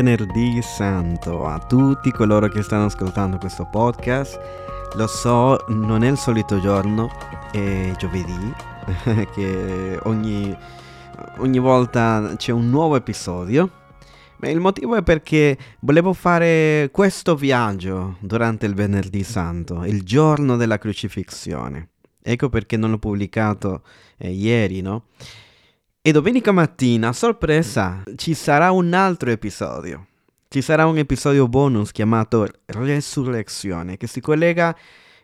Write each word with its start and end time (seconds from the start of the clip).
venerdì 0.00 0.62
santo 0.62 1.44
a 1.44 1.58
tutti 1.58 2.12
coloro 2.12 2.46
che 2.46 2.62
stanno 2.62 2.84
ascoltando 2.84 3.36
questo 3.36 3.66
podcast. 3.68 4.38
Lo 4.94 5.08
so, 5.08 5.64
non 5.70 6.04
è 6.04 6.08
il 6.08 6.16
solito 6.16 6.60
giorno, 6.60 7.10
è 7.50 7.92
giovedì, 7.98 8.54
che 9.34 9.98
ogni, 10.04 10.56
ogni 11.38 11.58
volta 11.58 12.34
c'è 12.36 12.52
un 12.52 12.70
nuovo 12.70 12.94
episodio. 12.94 13.70
Ma 14.36 14.48
il 14.48 14.60
motivo 14.60 14.94
è 14.94 15.02
perché 15.02 15.58
volevo 15.80 16.12
fare 16.12 16.90
questo 16.92 17.34
viaggio 17.34 18.18
durante 18.20 18.66
il 18.66 18.74
venerdì 18.74 19.24
santo, 19.24 19.84
il 19.84 20.04
giorno 20.04 20.56
della 20.56 20.78
crucifissione. 20.78 21.88
Ecco 22.22 22.48
perché 22.48 22.76
non 22.76 22.92
l'ho 22.92 22.98
pubblicato 22.98 23.82
eh, 24.16 24.30
ieri, 24.30 24.80
no? 24.80 25.06
E 26.08 26.12
domenica 26.12 26.52
mattina, 26.52 27.12
sorpresa, 27.12 28.02
ci 28.16 28.32
sarà 28.32 28.70
un 28.70 28.94
altro 28.94 29.28
episodio. 29.28 30.06
Ci 30.48 30.62
sarà 30.62 30.86
un 30.86 30.96
episodio 30.96 31.48
bonus 31.48 31.92
chiamato 31.92 32.48
Resurrezione 32.64 33.98
che 33.98 34.06
si 34.06 34.22
collega 34.22 34.74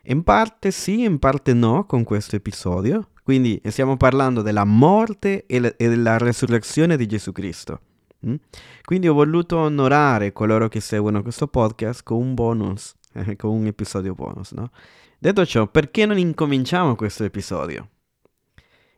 in 0.03 0.21
parte 0.21 0.69
sì, 0.69 1.01
in 1.01 1.17
parte 1.17 1.55
no 1.55 1.87
con 1.87 2.03
questo 2.03 2.35
episodio. 2.35 3.09
Quindi 3.23 3.59
stiamo 3.69 3.97
parlando 3.97 4.43
della 4.43 4.63
morte 4.63 5.47
e, 5.47 5.73
della 5.75 6.19
resurrezione 6.19 6.97
di 6.97 7.07
Gesù 7.07 7.31
Cristo. 7.31 7.79
Mm? 8.27 8.35
Quindi 8.83 9.07
ho 9.07 9.15
voluto 9.15 9.57
onorare 9.57 10.33
coloro 10.33 10.67
che 10.67 10.81
seguono 10.81 11.23
questo 11.23 11.47
podcast 11.47 12.03
con 12.03 12.17
un 12.17 12.35
bonus, 12.35 12.93
eh, 13.13 13.35
con 13.35 13.49
un 13.49 13.65
episodio 13.65 14.13
bonus, 14.13 14.51
no? 14.51 14.69
Detto 15.17 15.47
ciò, 15.47 15.65
perché 15.65 16.05
non 16.05 16.19
incominciamo 16.19 16.93
questo 16.93 17.23
episodio? 17.23 17.89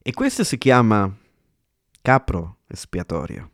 E 0.02 0.12
questo 0.12 0.44
si 0.44 0.58
chiama 0.58 1.10
capro 2.08 2.60
espiatorio. 2.68 3.52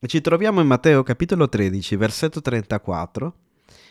E 0.00 0.08
ci 0.08 0.20
troviamo 0.20 0.60
in 0.60 0.66
Matteo 0.66 1.04
capitolo 1.04 1.48
13, 1.48 1.94
versetto 1.94 2.40
34 2.40 3.36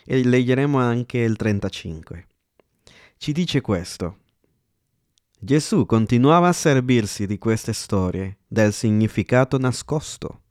e 0.03 0.25
leggeremo 0.25 0.77
anche 0.77 1.19
il 1.19 1.37
35. 1.37 2.27
Ci 3.15 3.31
dice 3.31 3.61
questo. 3.61 4.17
Gesù 5.39 5.85
continuava 5.85 6.49
a 6.49 6.51
servirsi 6.51 7.25
di 7.25 7.37
queste 7.37 7.71
storie 7.71 8.39
del 8.45 8.73
significato 8.73 9.57
nascosto 9.57 10.41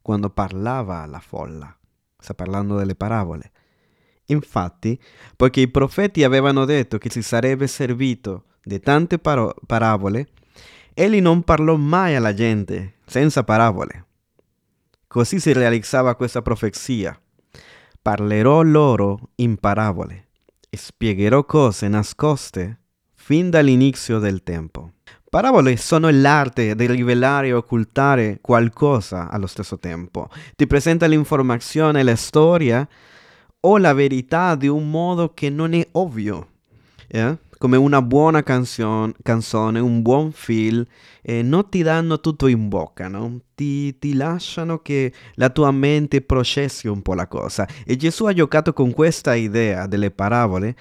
quando 0.00 0.30
parlava 0.30 1.02
alla 1.02 1.20
folla. 1.20 1.78
Sta 2.16 2.32
parlando 2.32 2.78
delle 2.78 2.94
parabole. 2.94 3.52
Infatti, 4.28 4.98
poiché 5.36 5.60
i 5.60 5.68
profeti 5.68 6.24
avevano 6.24 6.64
detto 6.64 6.96
che 6.96 7.10
si 7.10 7.20
sarebbe 7.20 7.66
servito 7.66 8.44
di 8.62 8.80
tante 8.80 9.18
paro- 9.18 9.54
parabole, 9.66 10.30
Egli 11.00 11.20
non 11.20 11.42
parlò 11.42 11.76
mai 11.76 12.16
alla 12.16 12.34
gente 12.34 12.94
senza 13.06 13.44
parabole. 13.44 14.06
Così 15.06 15.38
si 15.38 15.52
realizzava 15.52 16.16
questa 16.16 16.42
profezia. 16.42 17.16
Parlerò 18.02 18.62
loro 18.62 19.28
in 19.36 19.58
parabole 19.58 20.30
e 20.68 20.76
spiegherò 20.76 21.44
cose 21.44 21.86
nascoste 21.86 22.80
fin 23.14 23.48
dall'inizio 23.48 24.18
del 24.18 24.42
tempo. 24.42 24.94
Parabole 25.30 25.76
sono 25.76 26.10
l'arte 26.10 26.74
di 26.74 26.86
rivelare 26.88 27.46
e 27.46 27.52
occultare 27.52 28.38
qualcosa 28.40 29.30
allo 29.30 29.46
stesso 29.46 29.78
tempo. 29.78 30.28
Ti 30.56 30.66
presenta 30.66 31.06
l'informazione, 31.06 32.02
la 32.02 32.16
storia 32.16 32.88
o 33.60 33.78
la 33.78 33.92
verità 33.92 34.56
di 34.56 34.66
un 34.66 34.90
modo 34.90 35.32
che 35.32 35.48
non 35.48 35.74
è 35.74 35.86
ovvio. 35.92 36.48
Eh? 37.06 37.46
Come 37.58 37.76
una 37.76 38.00
buona 38.00 38.42
canzone, 38.42 39.12
canzone 39.22 39.80
un 39.80 40.00
buon 40.00 40.32
film, 40.32 40.84
eh, 41.22 41.42
non 41.42 41.68
ti 41.68 41.82
danno 41.82 42.20
tutto 42.20 42.46
in 42.46 42.68
bocca, 42.68 43.08
no? 43.08 43.40
ti, 43.54 43.98
ti 43.98 44.14
lasciano 44.14 44.78
che 44.78 45.12
la 45.34 45.50
tua 45.50 45.72
mente 45.72 46.22
processi 46.22 46.86
un 46.86 47.02
po' 47.02 47.14
la 47.14 47.26
cosa. 47.26 47.66
E 47.84 47.96
Gesù 47.96 48.26
ha 48.26 48.32
giocato 48.32 48.72
con 48.72 48.92
questa 48.92 49.34
idea 49.34 49.86
delle 49.86 50.12
parabole 50.12 50.76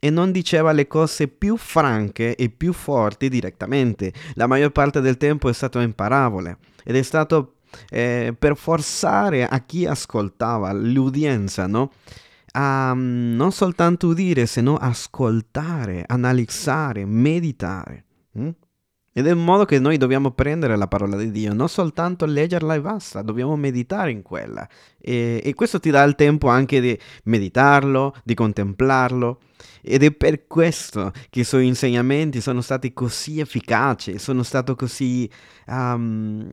e 0.00 0.10
non 0.10 0.32
diceva 0.32 0.72
le 0.72 0.88
cose 0.88 1.28
più 1.28 1.56
franche 1.56 2.34
e 2.34 2.48
più 2.48 2.72
forti 2.72 3.28
direttamente. 3.28 4.12
La 4.34 4.46
maggior 4.46 4.72
parte 4.72 5.00
del 5.00 5.18
tempo 5.18 5.48
è 5.48 5.52
stato 5.52 5.78
in 5.78 5.92
parabole 5.92 6.56
ed 6.82 6.96
è 6.96 7.02
stato 7.02 7.56
eh, 7.90 8.34
per 8.36 8.56
forzare 8.56 9.46
a 9.46 9.60
chi 9.60 9.86
ascoltava, 9.86 10.72
l'udienza, 10.72 11.66
no? 11.66 11.92
A 12.52 12.94
mm, 12.94 13.34
non 13.34 13.52
soltanto 13.52 14.08
udire, 14.08 14.46
se 14.46 14.60
no 14.60 14.76
ascoltare, 14.76 16.04
analizzare, 16.06 17.04
meditare. 17.04 18.04
Hm? 18.32 18.50
Ed 19.14 19.26
è 19.26 19.30
un 19.30 19.44
modo 19.44 19.66
che 19.66 19.78
noi 19.78 19.98
dobbiamo 19.98 20.30
prendere 20.30 20.74
la 20.74 20.88
parola 20.88 21.18
di 21.18 21.30
Dio, 21.30 21.52
non 21.52 21.68
soltanto 21.68 22.24
leggerla 22.24 22.74
e 22.74 22.80
basta, 22.80 23.20
dobbiamo 23.20 23.56
meditare 23.56 24.10
in 24.10 24.22
quella. 24.22 24.66
E, 24.98 25.38
e, 25.44 25.52
questo 25.52 25.78
ti 25.78 25.90
dà 25.90 26.02
il 26.02 26.14
tempo 26.14 26.48
anche 26.48 26.80
di 26.80 26.98
meditarlo, 27.24 28.14
di 28.24 28.32
contemplarlo. 28.32 29.40
Ed 29.82 30.02
è 30.02 30.12
per 30.12 30.46
questo 30.46 31.12
che 31.28 31.40
i 31.40 31.44
suoi 31.44 31.66
insegnamenti 31.66 32.40
sono 32.40 32.62
stati 32.62 32.94
così 32.94 33.38
efficaci, 33.38 34.18
sono 34.18 34.42
stati 34.42 34.74
così 34.74 35.30
um, 35.66 36.50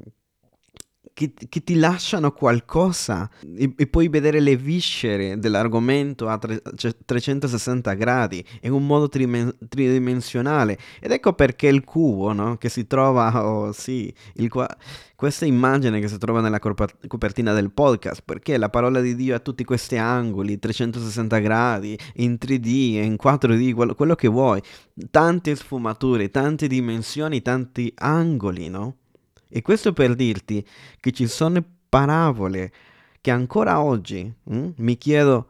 che, 1.19 1.34
che, 1.50 1.63
ti 1.66 1.75
lasciano 1.75 2.31
qualcosa 2.31 3.30
e, 3.57 3.74
e, 3.75 3.88
puoi 3.88 4.07
vedere 4.07 4.40
le 4.40 4.56
viscere 4.56 5.38
dell'argomento 5.38 6.30
a 6.30 6.38
tre, 6.38 6.62
cioè 6.75 6.96
360 7.03 7.94
gradi, 7.96 8.41
in 8.62 8.72
un 8.72 8.85
modo 8.85 9.09
trimen- 9.09 9.53
tridimensionale. 9.68 10.78
Ed 11.02 11.12
ecco 11.12 11.34
perché 11.34 11.68
il 11.68 11.84
cubo, 11.84 12.31
no? 12.31 12.56
che 12.56 12.69
si 12.69 12.88
trova, 12.88 13.46
oh, 13.46 13.74
sì, 13.74 14.13
qua- 14.47 14.74
questa 15.13 15.44
immagine 15.44 16.00
che 16.00 16.07
si 16.07 16.18
trova 16.18 16.40
nella 16.40 16.59
copertina 16.59 17.51
del 17.51 17.72
podcast, 17.72 18.22
perché 18.24 18.56
la 18.56 18.69
parola 18.69 19.01
di 19.01 19.13
Dio 19.13 19.36
ha 19.36 19.40
tutti 19.40 19.66
questi 19.66 19.97
angoli, 19.97 20.57
360 20.57 21.38
gradi, 21.40 22.00
in 22.16 22.38
3D, 22.40 22.66
in 23.03 23.18
4D, 23.22 23.74
quello, 23.74 23.94
quello 23.94 24.16
che 24.16 24.30
vuoi, 24.30 24.62
tante 25.12 25.53
sfumature, 25.57 26.30
tante 26.30 26.68
dimensioni, 26.68 27.41
tanti 27.41 27.91
angoli, 27.97 28.69
no? 28.69 28.96
E 29.50 29.62
questo 29.62 29.94
per 29.94 30.14
dirti 30.16 30.66
che 31.00 31.12
ci 31.12 31.28
sono 31.28 31.64
parabole 31.90 32.72
che 33.20 33.32
ancora 33.32 33.82
oggi 33.82 34.32
hm, 34.44 34.74
mi 34.78 34.98
chiedo, 34.98 35.50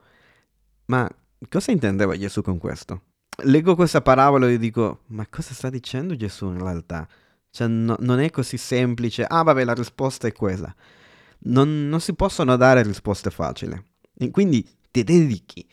ma 0.85 1.09
cosa 1.49 1.71
intendeva 1.71 2.17
Gesù 2.17 2.41
con 2.41 2.57
questo? 2.57 3.01
Leggo 3.43 3.75
questa 3.75 4.01
parabola 4.01 4.49
e 4.49 4.57
dico, 4.57 5.01
ma 5.07 5.27
cosa 5.27 5.53
sta 5.53 5.69
dicendo 5.69 6.15
Gesù 6.15 6.47
in 6.47 6.59
realtà? 6.61 7.07
Cioè, 7.51 7.67
no, 7.67 7.95
non 7.99 8.19
è 8.19 8.29
così 8.29 8.57
semplice. 8.57 9.25
Ah, 9.25 9.43
vabbè, 9.43 9.63
la 9.63 9.73
risposta 9.73 10.27
è 10.27 10.33
quella. 10.33 10.73
Non, 11.41 11.87
non 11.87 12.01
si 12.01 12.13
possono 12.13 12.55
dare 12.57 12.83
risposte 12.83 13.29
facili. 13.29 13.81
E 14.17 14.31
quindi 14.31 14.67
ti 14.91 15.03
dedichi, 15.03 15.67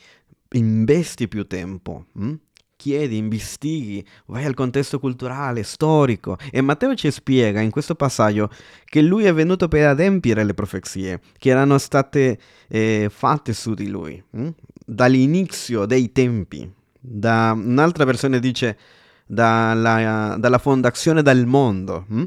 investi 0.50 1.28
più 1.28 1.46
tempo. 1.46 2.06
Hm? 2.14 2.34
Chiedi, 2.76 3.16
investighi, 3.16 4.06
vai 4.26 4.44
al 4.44 4.54
contesto 4.54 5.00
culturale, 5.00 5.62
storico. 5.62 6.36
E 6.50 6.60
Matteo 6.60 6.94
ci 6.94 7.10
spiega 7.10 7.60
in 7.60 7.70
questo 7.70 7.94
passaggio 7.94 8.50
che 8.84 9.00
lui 9.00 9.24
è 9.24 9.32
venuto 9.32 9.66
per 9.66 9.88
adempiere 9.88 10.44
le 10.44 10.54
profezie 10.54 11.20
che 11.38 11.50
erano 11.50 11.78
state 11.78 12.38
eh, 12.68 13.08
fatte 13.10 13.52
su 13.52 13.74
di 13.74 13.88
lui 13.88 14.22
hm? 14.30 14.48
dall'inizio 14.84 15.86
dei 15.86 16.12
tempi. 16.12 16.70
Da, 17.00 17.52
un'altra 17.56 18.04
versione 18.04 18.40
dice 18.40 18.78
dalla, 19.26 20.36
dalla 20.38 20.58
fondazione 20.58 21.22
del 21.22 21.46
mondo, 21.46 22.04
hm? 22.08 22.24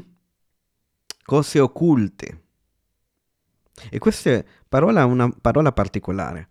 cose 1.24 1.60
occulte. 1.60 2.42
E 3.88 3.98
questa 3.98 4.44
parola 4.68 5.00
è 5.00 5.04
una 5.04 5.30
parola 5.40 5.72
particolare, 5.72 6.48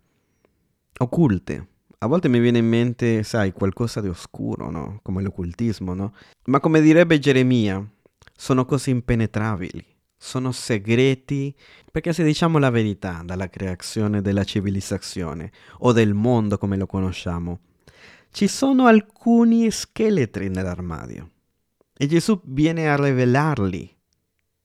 occulte 0.98 1.68
a 2.02 2.06
volte 2.06 2.28
mi 2.28 2.40
viene 2.40 2.58
in 2.58 2.66
mente, 2.66 3.22
sai, 3.22 3.52
qualcosa 3.52 4.00
di 4.00 4.08
oscuro, 4.08 4.70
no? 4.70 5.00
Come 5.02 5.20
l'occultismo, 5.20 5.92
no? 5.92 6.14
Ma 6.46 6.58
come 6.58 6.80
direbbe 6.80 7.18
Geremia, 7.18 7.86
sono 8.34 8.64
cose 8.64 8.88
impenetrabili, 8.88 9.84
sono 10.16 10.50
segreti, 10.50 11.54
perché 11.92 12.14
se 12.14 12.24
diciamo 12.24 12.56
la 12.56 12.70
verità 12.70 13.20
dalla 13.22 13.50
creazione 13.50 14.22
della 14.22 14.44
civilizzazione 14.44 15.52
o 15.80 15.92
del 15.92 16.14
mondo 16.14 16.56
come 16.56 16.78
lo 16.78 16.86
conosciamo, 16.86 17.60
ci 18.30 18.48
sono 18.48 18.86
alcuni 18.86 19.70
scheletri 19.70 20.48
nell'armadio 20.48 21.30
e 21.94 22.06
Gesù 22.06 22.40
viene 22.44 22.88
a 22.88 22.96
rivelarli. 22.96 23.96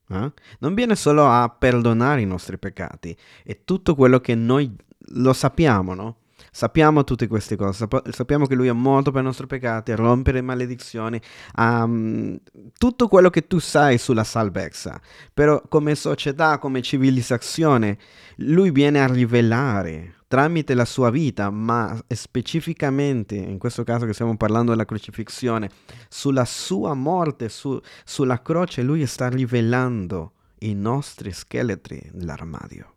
Eh? 0.08 0.32
Non 0.60 0.74
viene 0.74 0.96
solo 0.96 1.28
a 1.28 1.50
perdonare 1.50 2.22
i 2.22 2.26
nostri 2.26 2.58
peccati, 2.58 3.14
è 3.44 3.66
tutto 3.66 3.94
quello 3.94 4.22
che 4.22 4.36
noi 4.36 4.74
lo 5.10 5.34
sappiamo, 5.34 5.94
no? 5.94 6.18
Sappiamo 6.56 7.04
tutte 7.04 7.28
queste 7.28 7.58
cose, 7.58 7.86
sappiamo 8.12 8.46
che 8.46 8.56
lui 8.56 8.70
è 8.70 8.72
morto 8.72 9.12
per 9.12 9.20
i 9.20 9.26
nostri 9.26 9.46
peccati, 9.46 9.92
a 9.92 9.98
rompere 9.98 10.40
maledizioni, 10.40 11.20
um, 11.58 12.40
tutto 12.78 13.10
quello 13.10 13.30
che 13.30 13.46
tu 13.46 13.60
sai 13.60 13.98
sulla 13.98 14.24
salvezza. 14.24 14.98
Però 15.34 15.62
come 15.68 15.96
società, 15.96 16.58
come 16.58 16.82
civilizzazione, 16.82 17.98
lui 18.38 18.72
viene 18.72 19.02
a 19.02 19.08
rivelare 19.08 20.16
tramite 20.28 20.76
la 20.76 20.86
sua 20.86 21.10
vita, 21.10 21.50
ma 21.50 22.02
specificamente, 22.08 23.36
in 23.36 23.58
questo 23.58 23.84
caso 23.84 24.06
che 24.06 24.14
stiamo 24.14 24.38
parlando 24.38 24.72
della 24.72 24.86
crocifissione, 24.86 25.70
sulla 26.08 26.46
sua 26.46 26.94
morte, 26.94 27.50
su, 27.50 27.78
sulla 28.06 28.42
croce, 28.42 28.82
lui 28.82 29.06
sta 29.08 29.28
rivelando 29.28 30.32
i 30.60 30.74
nostri 30.74 31.34
scheletri 31.34 32.12
nell'armadio. 32.14 32.96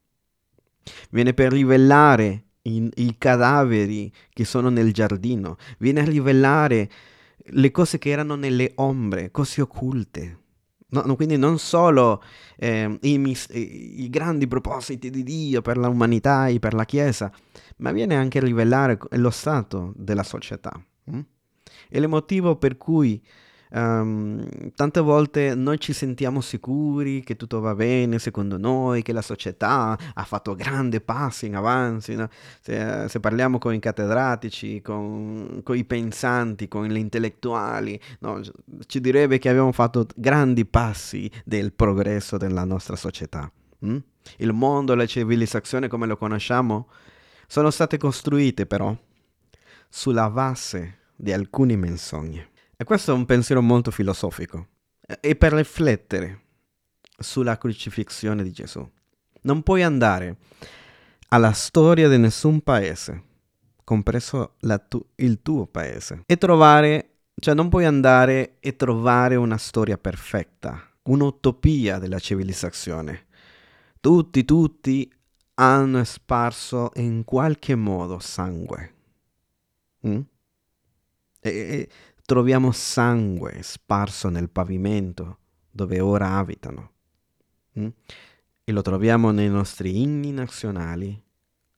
viene 1.11 1.35
per 1.35 1.51
rivelare 1.51 2.45
i, 2.69 2.91
i 2.97 3.17
cadaveri 3.19 4.13
che 4.31 4.45
sono 4.45 4.69
nel 4.69 4.93
giardino, 4.93 5.57
viene 5.79 6.01
a 6.01 6.05
rivelare 6.05 6.91
le 7.51 7.71
cose 7.71 7.99
che 7.99 8.11
erano 8.11 8.35
nelle 8.35 8.73
ombre, 8.77 9.31
cose 9.31 9.61
occulte. 9.63 10.39
No, 10.91 11.03
no, 11.05 11.17
quindi 11.17 11.37
non 11.37 11.59
solo 11.59 12.23
eh, 12.57 12.99
i, 13.03 13.19
mis- 13.19 13.51
i, 13.53 14.09
grandi 14.09 14.47
propositi 14.47 15.11
di 15.11 15.23
Dio 15.23 15.61
per 15.61 15.77
l'umanità 15.77 16.49
e 16.49 16.59
per 16.59 16.73
la 16.73 16.87
Chiesa, 16.87 17.31
ma 17.79 17.93
viene 17.93 18.17
anche 18.17 18.39
a 18.39 18.43
rivelare 18.43 18.99
lo 19.11 19.31
stato 19.31 19.93
della 19.97 20.23
società. 20.23 20.73
Hm? 21.11 21.21
E 21.91 21.99
il 21.99 22.09
motivo 22.09 22.57
per 22.57 22.79
cui 22.79 23.23
um, 23.71 24.47
tante 24.75 25.01
volte 25.01 25.55
noi 25.55 25.79
ci 25.79 25.93
sentiamo 25.93 26.41
sicuri 26.41 27.23
che 27.23 27.37
tutto 27.37 27.61
va 27.61 27.75
bene 27.75 28.19
secondo 28.19 28.59
noi, 28.59 29.03
che 29.03 29.13
la 29.13 29.23
società 29.23 29.99
ha 30.15 30.25
fatto 30.25 30.55
grandi 30.55 31.01
passi 31.01 31.47
in 31.47 31.57
avanti. 31.57 32.15
No? 32.15 32.29
Se, 32.61 33.09
se, 33.09 33.21
parliamo 33.21 33.59
con 33.59 33.75
i 33.75 33.79
cattedratici, 33.79 34.81
con, 34.81 35.61
con 35.63 35.77
i 35.77 35.85
pensanti, 35.85 36.69
con 36.69 36.87
gli 36.87 36.97
intellettuali, 36.97 38.01
no? 38.21 38.41
ci 38.87 39.01
direbbe 39.01 39.39
che 39.39 39.49
abbiamo 39.49 39.73
fatto 39.73 40.07
grandi 40.15 40.65
passi 40.65 41.31
del 41.45 41.73
progresso 41.73 42.37
della 42.37 42.65
nostra 42.65 42.97
società. 42.97 43.51
Hm? 43.81 43.97
Il 44.39 44.53
mondo, 44.53 44.95
la 44.95 45.07
civilizzazione 45.07 45.89
come 45.89 46.07
lo 46.07 46.17
conosciamo, 46.17 46.89
sono 47.47 47.71
state 47.71 47.97
costruite 47.97 48.67
però 48.67 48.95
sulla 49.89 50.31
base 50.31 50.99
di 51.17 51.33
alcune 51.33 51.77
menzogne. 51.77 52.51
E 52.81 52.85
questo 52.85 53.11
è 53.11 53.15
un 53.15 53.27
pensiero 53.27 53.61
molto 53.61 53.91
filosofico. 53.91 54.69
E 55.21 55.35
per 55.35 55.53
riflettere 55.53 56.43
sulla 57.19 57.59
crocifissione 57.59 58.45
di 58.45 58.53
Gesù. 58.53 58.89
Non 59.43 59.65
puoi 59.65 59.83
andare 59.83 60.37
alla 61.31 61.51
storia 61.51 62.09
di 62.09 62.19
nessun 62.19 62.61
paese, 62.61 63.23
compreso 63.83 64.55
tu- 64.87 65.05
il 65.17 65.43
tuo 65.43 65.67
paese, 65.67 66.23
e 66.25 66.37
trovare, 66.37 67.17
cioè 67.41 67.55
non 67.55 67.69
puoi 67.69 67.85
andare 67.85 68.59
e 68.61 68.77
trovare 68.77 69.35
una 69.35 69.59
storia 69.59 69.99
perfetta, 69.99 70.81
un'utopia 71.03 71.99
della 71.99 72.21
civilizzazione. 72.21 73.27
Tutti, 73.99 74.45
tutti 74.45 75.13
hanno 75.55 76.05
sparso 76.05 76.93
in 76.95 77.25
qualche 77.25 77.75
modo 77.75 78.21
sangue. 78.21 78.95
Mm? 80.07 80.21
E, 81.41 81.51
e 81.51 81.89
troviamo 82.29 82.73
sangue 82.73 83.63
sparso 83.63 84.29
nel 84.29 84.51
pavimento 84.51 85.39
dove 85.71 85.99
ora 85.99 86.37
abitano. 86.37 86.91
Mm? 87.81 87.87
E 88.65 88.73
lo 88.73 88.83
troviamo 88.83 89.31
nei 89.31 89.49
nostri 89.49 90.03
inni 90.03 90.31
nazionali, 90.31 91.19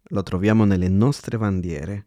lo 0.03 0.23
troviamo 0.25 0.65
nelle 0.65 0.89
nostre 0.89 1.39
bandiere. 1.39 2.07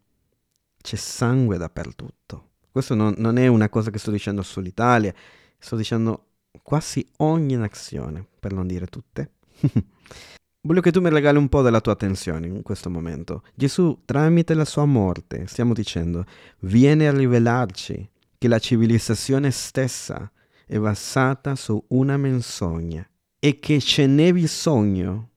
C'è 0.82 0.98
sangue 0.98 1.58
dappertutto. 1.58 2.50
Questo 2.70 2.96
non, 2.96 3.16
non 3.18 3.38
è 3.38 3.48
una 3.48 3.70
cosa 3.70 3.92
che 3.92 3.98
sto 3.98 4.12
dicendo 4.12 4.42
solo 4.42 4.66
l'Italia, 4.66 5.14
sto 5.58 5.78
dicendo 5.78 6.26
quasi 6.62 7.08
ogni 7.20 7.56
nazione, 7.56 8.28
per 8.42 8.52
non 8.52 8.68
dire 8.68 8.88
tutte. 8.88 9.36
Voglio 10.60 10.82
che 10.82 10.92
tu 10.92 11.00
mi 11.00 11.10
regali 11.10 11.38
un 11.38 11.48
po' 11.48 11.62
della 11.62 11.80
tua 11.80 11.94
attenzione 11.94 12.48
in 12.48 12.62
questo 12.62 12.90
momento. 12.90 13.44
Gesù, 13.56 14.02
tramite 14.04 14.54
la 14.54 14.66
sua 14.66 14.84
morte, 14.84 15.48
stiamo 15.48 15.72
dicendo, 15.72 16.26
viene 16.60 17.08
a 17.08 17.14
rivelarci 17.14 18.12
che 18.44 18.50
la 18.50 18.60
civilizzazione 18.60 19.52
stessa 19.52 20.30
è 20.66 20.78
basata 20.78 21.56
su 21.56 21.82
una 21.92 22.18
menzogna 22.18 23.10
e 23.40 23.58
che 23.60 23.80
ce 23.80 24.06
n'è 24.06 24.34
bisogno 24.34 25.30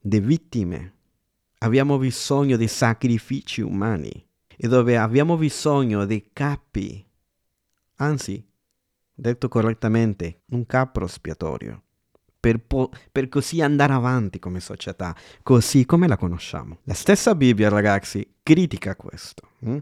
di 0.00 0.20
vittime. 0.20 0.94
Abbiamo 1.58 1.98
bisogno 1.98 2.56
di 2.56 2.66
sacrifici 2.66 3.60
umani 3.60 4.26
e 4.56 4.68
dove 4.68 4.96
abbiamo 4.96 5.36
bisogno 5.36 6.06
di 6.06 6.30
capi, 6.32 7.06
anzi, 7.96 8.42
detto 9.12 9.48
correttamente, 9.48 10.40
un 10.52 10.64
capo 10.64 11.04
espiatorio 11.04 11.82
per, 12.40 12.58
po- 12.60 12.90
per, 13.12 13.28
così 13.28 13.60
andare 13.60 13.92
avanti 13.92 14.38
come 14.38 14.60
società, 14.60 15.14
così 15.42 15.84
come 15.84 16.08
la 16.08 16.16
conosciamo. 16.16 16.78
La 16.84 16.94
stessa 16.94 17.34
Bibbia, 17.34 17.68
ragazzi, 17.68 18.26
critica 18.42 18.96
questo. 18.96 19.50
Hm? 19.58 19.76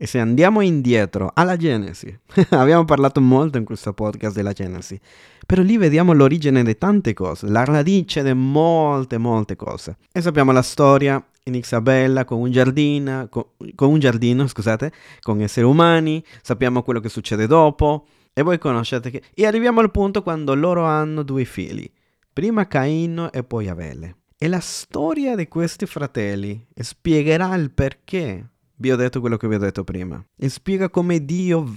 E 0.00 0.06
se 0.06 0.20
andiamo 0.20 0.60
indietro 0.60 1.32
alla 1.34 1.56
Genesi, 1.56 2.16
abbiamo 2.50 2.84
parlato 2.84 3.20
molto 3.20 3.58
in 3.58 3.64
questo 3.64 3.92
podcast 3.92 4.36
della 4.36 4.52
Genesi, 4.52 4.98
però 5.44 5.60
lì 5.62 5.76
vediamo 5.76 6.12
l'origine 6.12 6.62
di 6.62 6.78
tante 6.78 7.14
cose, 7.14 7.48
la 7.48 7.64
radice 7.64 8.22
di 8.22 8.32
molte, 8.32 9.18
molte 9.18 9.56
cose. 9.56 9.96
E 10.12 10.20
sappiamo 10.20 10.52
la 10.52 10.62
storia 10.62 11.20
inizia 11.48 11.80
bella 11.80 12.24
con 12.24 12.38
un 12.38 12.52
giardino, 12.52 13.26
con, 13.28 13.44
con 13.74 13.90
un 13.90 13.98
giardino, 13.98 14.46
scusate, 14.46 14.92
con 15.20 15.40
esseri 15.40 15.66
umani, 15.66 16.22
sappiamo 16.42 16.82
quello 16.82 17.00
che 17.00 17.08
succede 17.08 17.48
dopo, 17.48 18.06
e 18.32 18.42
voi 18.42 18.58
conoscete 18.58 19.10
che... 19.10 19.22
E 19.34 19.46
arriviamo 19.46 19.80
al 19.80 19.90
punto 19.90 20.22
quando 20.22 20.54
loro 20.54 20.84
hanno 20.84 21.24
due 21.24 21.44
figli, 21.44 21.90
prima 22.32 22.68
Caino 22.68 23.32
e 23.32 23.42
poi 23.42 23.68
Abele. 23.68 24.18
E 24.38 24.46
la 24.46 24.60
storia 24.60 25.34
di 25.34 25.48
questi 25.48 25.86
fratelli 25.86 26.64
spiegherà 26.72 27.52
il 27.56 27.72
perché 27.72 28.50
vi 28.78 28.90
ho 28.90 28.96
detto 28.96 29.20
quello 29.20 29.36
che 29.36 29.48
vi 29.48 29.54
ho 29.54 29.58
detto 29.58 29.84
prima. 29.84 30.22
E 30.36 30.48
spiega 30.48 30.88
come 30.88 31.24
Dio 31.24 31.76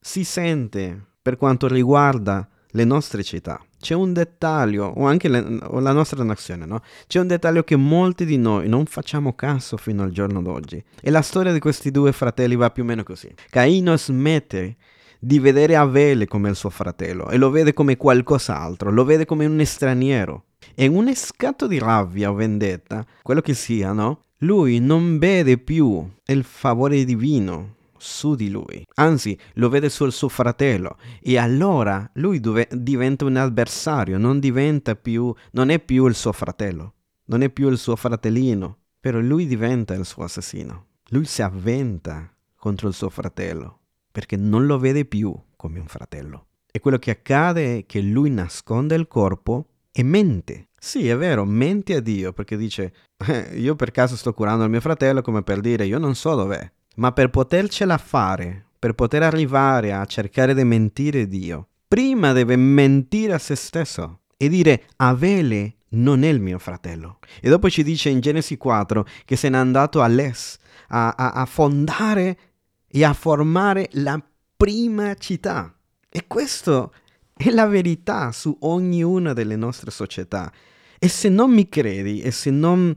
si 0.00 0.24
sente 0.24 1.00
per 1.20 1.36
quanto 1.36 1.68
riguarda 1.68 2.48
le 2.72 2.84
nostre 2.84 3.22
città. 3.22 3.60
C'è 3.80 3.94
un 3.94 4.12
dettaglio, 4.12 4.86
o 4.86 5.06
anche 5.06 5.28
le, 5.28 5.38
o 5.62 5.78
la 5.78 5.92
nostra 5.92 6.24
nazione, 6.24 6.66
no? 6.66 6.82
C'è 7.06 7.20
un 7.20 7.28
dettaglio 7.28 7.62
che 7.62 7.76
molti 7.76 8.24
di 8.24 8.36
noi 8.36 8.68
non 8.68 8.86
facciamo 8.86 9.34
caso 9.34 9.76
fino 9.76 10.02
al 10.02 10.10
giorno 10.10 10.42
d'oggi. 10.42 10.82
E 11.00 11.10
la 11.10 11.22
storia 11.22 11.52
di 11.52 11.60
questi 11.60 11.90
due 11.90 12.12
fratelli 12.12 12.56
va 12.56 12.70
più 12.70 12.82
o 12.82 12.86
meno 12.86 13.04
così. 13.04 13.32
Caino 13.50 13.96
smette 13.96 14.76
di 15.20 15.38
vedere 15.38 15.76
Abele 15.76 16.26
come 16.26 16.48
il 16.48 16.56
suo 16.56 16.70
fratello 16.70 17.28
e 17.28 17.36
lo 17.36 17.50
vede 17.50 17.72
come 17.72 17.96
qualcos'altro, 17.96 18.90
lo 18.90 19.04
vede 19.04 19.24
come 19.24 19.46
un 19.46 19.64
straniero. 19.64 20.44
E 20.74 20.84
in 20.84 20.94
un 20.94 21.12
scatto 21.14 21.66
di 21.66 21.78
rabbia 21.78 22.30
o 22.30 22.34
vendetta, 22.34 23.04
quello 23.22 23.40
che 23.40 23.54
sia, 23.54 23.92
no? 23.92 24.24
Lui 24.42 24.78
non 24.78 25.18
vede 25.18 25.58
più 25.58 26.08
il 26.26 26.44
favore 26.44 27.04
divino 27.04 27.74
su 27.96 28.36
di 28.36 28.50
lui, 28.50 28.86
anzi 28.94 29.36
lo 29.54 29.68
vede 29.68 29.88
sul 29.88 30.12
suo 30.12 30.28
fratello 30.28 30.96
e 31.20 31.36
allora 31.38 32.08
lui 32.14 32.38
dove, 32.38 32.68
diventa 32.70 33.24
un 33.24 33.34
avversario, 33.34 34.16
non 34.16 34.38
diventa 34.38 34.94
più, 34.94 35.34
non 35.52 35.70
è 35.70 35.80
più 35.80 36.06
il 36.06 36.14
suo 36.14 36.32
fratello, 36.32 36.94
non 37.24 37.42
è 37.42 37.50
più 37.50 37.68
il 37.68 37.78
suo 37.78 37.96
fratellino, 37.96 38.78
però 39.00 39.18
lui 39.18 39.44
diventa 39.44 39.94
il 39.94 40.04
suo 40.04 40.22
assassino. 40.22 40.86
Lui 41.08 41.24
si 41.24 41.42
avventa 41.42 42.32
contro 42.54 42.86
il 42.86 42.94
suo 42.94 43.10
fratello 43.10 43.80
perché 44.12 44.36
non 44.36 44.66
lo 44.66 44.78
vede 44.78 45.04
più 45.04 45.36
come 45.56 45.80
un 45.80 45.86
fratello. 45.86 46.46
E 46.70 46.78
quello 46.78 46.98
che 46.98 47.10
accade 47.10 47.78
è 47.78 47.86
che 47.86 48.00
lui 48.00 48.30
nasconde 48.30 48.94
il 48.94 49.08
corpo 49.08 49.66
e 49.90 50.02
mente. 50.04 50.67
Sì, 50.78 51.08
è 51.08 51.16
vero, 51.16 51.44
mente 51.44 51.94
a 51.96 52.00
Dio 52.00 52.32
perché 52.32 52.56
dice, 52.56 52.92
eh, 53.26 53.58
io 53.58 53.74
per 53.74 53.90
caso 53.90 54.16
sto 54.16 54.32
curando 54.32 54.64
il 54.64 54.70
mio 54.70 54.80
fratello 54.80 55.22
come 55.22 55.42
per 55.42 55.60
dire, 55.60 55.86
io 55.86 55.98
non 55.98 56.14
so 56.14 56.34
dov'è. 56.34 56.70
Ma 56.96 57.12
per 57.12 57.30
potercela 57.30 57.98
fare, 57.98 58.66
per 58.78 58.94
poter 58.94 59.22
arrivare 59.22 59.92
a 59.92 60.04
cercare 60.04 60.54
di 60.54 60.64
mentire 60.64 61.26
Dio, 61.26 61.68
prima 61.86 62.32
deve 62.32 62.56
mentire 62.56 63.34
a 63.34 63.38
se 63.38 63.56
stesso 63.56 64.20
e 64.36 64.48
dire, 64.48 64.84
Avele 64.96 65.78
non 65.90 66.22
è 66.22 66.28
il 66.28 66.40
mio 66.40 66.58
fratello. 66.58 67.18
E 67.40 67.48
dopo 67.48 67.68
ci 67.68 67.82
dice 67.82 68.08
in 68.08 68.20
Genesi 68.20 68.56
4 68.56 69.06
che 69.24 69.36
se 69.36 69.48
n'è 69.48 69.56
andato 69.56 70.00
a 70.00 70.06
Les 70.06 70.58
a, 70.88 71.10
a, 71.10 71.30
a 71.32 71.44
fondare 71.44 72.38
e 72.86 73.04
a 73.04 73.12
formare 73.12 73.88
la 73.92 74.20
prima 74.56 75.14
città. 75.14 75.74
E 76.08 76.26
questo 76.26 76.92
è 77.34 77.50
la 77.50 77.66
verità 77.66 78.32
su 78.32 78.56
ognuna 78.60 79.32
delle 79.32 79.56
nostre 79.56 79.90
società. 79.90 80.50
E 80.98 81.08
se 81.08 81.28
non 81.28 81.52
mi 81.52 81.68
credi, 81.68 82.20
e 82.20 82.30
se 82.30 82.50
non... 82.50 82.94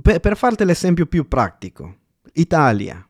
Per, 0.00 0.20
per 0.20 0.36
farti 0.36 0.64
l'esempio 0.64 1.06
più 1.06 1.26
pratico, 1.26 1.96
Italia, 2.34 3.06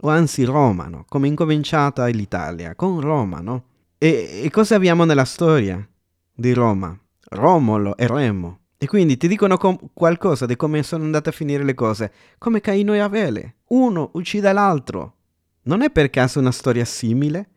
o 0.00 0.08
anzi 0.08 0.44
Roma, 0.44 0.86
no? 0.86 1.04
come 1.08 1.26
è 1.26 1.30
incominciata 1.30 2.06
l'Italia, 2.06 2.74
con 2.74 3.00
Roma, 3.00 3.40
no? 3.40 3.64
E, 3.96 4.42
e 4.44 4.50
cosa 4.50 4.74
abbiamo 4.74 5.04
nella 5.04 5.24
storia 5.24 5.86
di 6.32 6.52
Roma? 6.52 6.98
Romolo 7.30 7.96
e 7.96 8.06
Remo. 8.06 8.58
E 8.76 8.86
quindi 8.86 9.16
ti 9.16 9.28
dicono 9.28 9.56
com- 9.56 9.78
qualcosa 9.94 10.44
di 10.44 10.56
come 10.56 10.82
sono 10.82 11.04
andate 11.04 11.30
a 11.30 11.32
finire 11.32 11.64
le 11.64 11.74
cose, 11.74 12.12
come 12.38 12.60
Caino 12.60 12.92
e 12.92 12.98
Avele. 12.98 13.56
Uno 13.68 14.10
uccide 14.14 14.52
l'altro. 14.52 15.14
Non 15.62 15.80
è 15.80 15.90
per 15.90 16.10
caso 16.10 16.38
una 16.38 16.52
storia 16.52 16.84
simile 16.84 17.48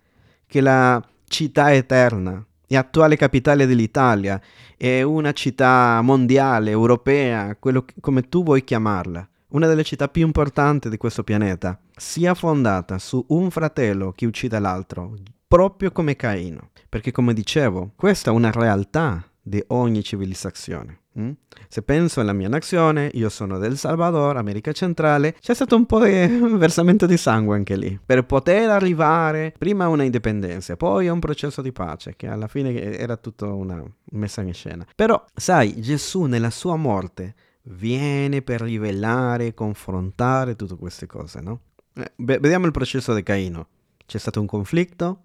che 0.45 0.61
la 0.61 1.03
città 1.25 1.73
eterna 1.73 2.41
e 2.67 2.75
attuale 2.75 3.15
capitale 3.15 3.65
dell'Italia 3.65 4.39
è 4.75 5.01
una 5.01 5.31
città 5.31 6.01
mondiale, 6.01 6.69
europea, 6.71 7.55
quello 7.55 7.83
che, 7.83 7.95
come 7.99 8.27
tu 8.27 8.43
vuoi 8.43 8.63
chiamarla, 8.63 9.27
una 9.49 9.67
delle 9.67 9.83
città 9.83 10.09
più 10.09 10.25
importanti 10.25 10.89
di 10.89 10.97
questo 10.97 11.23
pianeta, 11.23 11.79
sia 11.95 12.33
fondata 12.33 12.99
su 12.99 13.23
un 13.29 13.49
fratello 13.49 14.11
che 14.11 14.25
uccide 14.25 14.59
l'altro, 14.59 15.13
proprio 15.47 15.91
come 15.91 16.15
Caino. 16.15 16.71
Perché 16.89 17.11
come 17.11 17.33
dicevo, 17.33 17.91
questa 17.95 18.31
è 18.31 18.33
una 18.33 18.51
realtà 18.51 19.23
di 19.41 19.63
ogni 19.67 20.03
civilizzazione. 20.03 21.01
Mm? 21.19 21.31
Se 21.67 21.81
penso 21.81 22.21
alla 22.21 22.33
mia 22.33 22.47
nazione, 22.47 23.09
io 23.13 23.29
sono 23.29 23.57
del 23.57 23.77
Salvador, 23.77 24.37
America 24.37 24.71
Centrale, 24.71 25.35
c'è 25.39 25.53
stato 25.53 25.75
un 25.75 25.85
po' 25.85 26.03
di 26.03 26.11
versamento 26.57 27.05
di 27.05 27.17
sangue 27.17 27.55
anche 27.55 27.75
lì, 27.75 27.99
per 28.03 28.25
poter 28.25 28.69
arrivare 28.69 29.53
prima 29.57 29.85
a 29.85 29.89
una 29.89 30.03
indipendenza, 30.03 30.75
poi 30.77 31.07
a 31.07 31.13
un 31.13 31.19
processo 31.19 31.61
di 31.61 31.71
pace, 31.71 32.15
che 32.15 32.27
alla 32.27 32.47
fine 32.47 32.97
era 32.97 33.17
tutto 33.17 33.55
una 33.55 33.83
messa 34.11 34.41
in 34.41 34.53
scena. 34.53 34.85
Però, 34.95 35.23
sai, 35.33 35.81
Gesù 35.81 36.23
nella 36.23 36.51
sua 36.51 36.75
morte 36.75 37.35
viene 37.63 38.41
per 38.41 38.61
rivelare, 38.61 39.53
confrontare 39.53 40.55
tutte 40.55 40.75
queste 40.75 41.05
cose, 41.05 41.41
no? 41.41 41.61
Eh, 41.95 42.11
vediamo 42.15 42.65
il 42.65 42.71
processo 42.71 43.13
di 43.13 43.23
Caino. 43.23 43.67
C'è 44.05 44.19
stato 44.19 44.39
un 44.39 44.45
conflitto, 44.45 45.23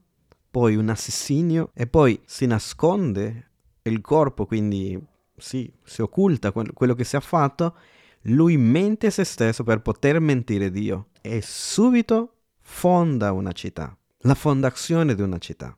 poi 0.51 0.75
un 0.75 0.89
assassinio 0.89 1.71
e 1.75 1.87
poi 1.87 2.21
si 2.25 2.47
nasconde 2.47 3.51
il 3.83 4.01
corpo, 4.01 4.47
quindi 4.47 4.99
sì, 5.43 5.71
si 5.83 6.03
occulta 6.03 6.53
quello 6.53 6.95
che 6.95 7.03
si 7.03 7.17
è 7.17 7.21
fatto, 7.21 7.75
lui 8.27 8.57
mente 8.57 9.11
se 9.11 9.25
stesso 9.25 9.65
per 9.65 9.81
poter 9.81 10.21
mentire 10.21 10.71
Dio 10.71 11.09
e 11.21 11.41
subito 11.43 12.35
fonda 12.61 13.33
una 13.33 13.51
città, 13.51 13.95
la 14.21 14.35
fondazione 14.35 15.17
di 15.17 15.21
una 15.21 15.39
città, 15.39 15.77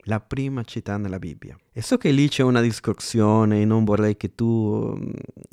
la 0.00 0.20
prima 0.20 0.62
città 0.62 0.98
nella 0.98 1.18
Bibbia. 1.18 1.56
E 1.72 1.80
so 1.80 1.96
che 1.96 2.10
lì 2.10 2.28
c'è 2.28 2.42
una 2.42 2.60
discussione 2.60 3.62
e 3.62 3.64
non 3.64 3.84
vorrei 3.84 4.18
che 4.18 4.34
tu 4.34 4.94
mm, 4.94 5.10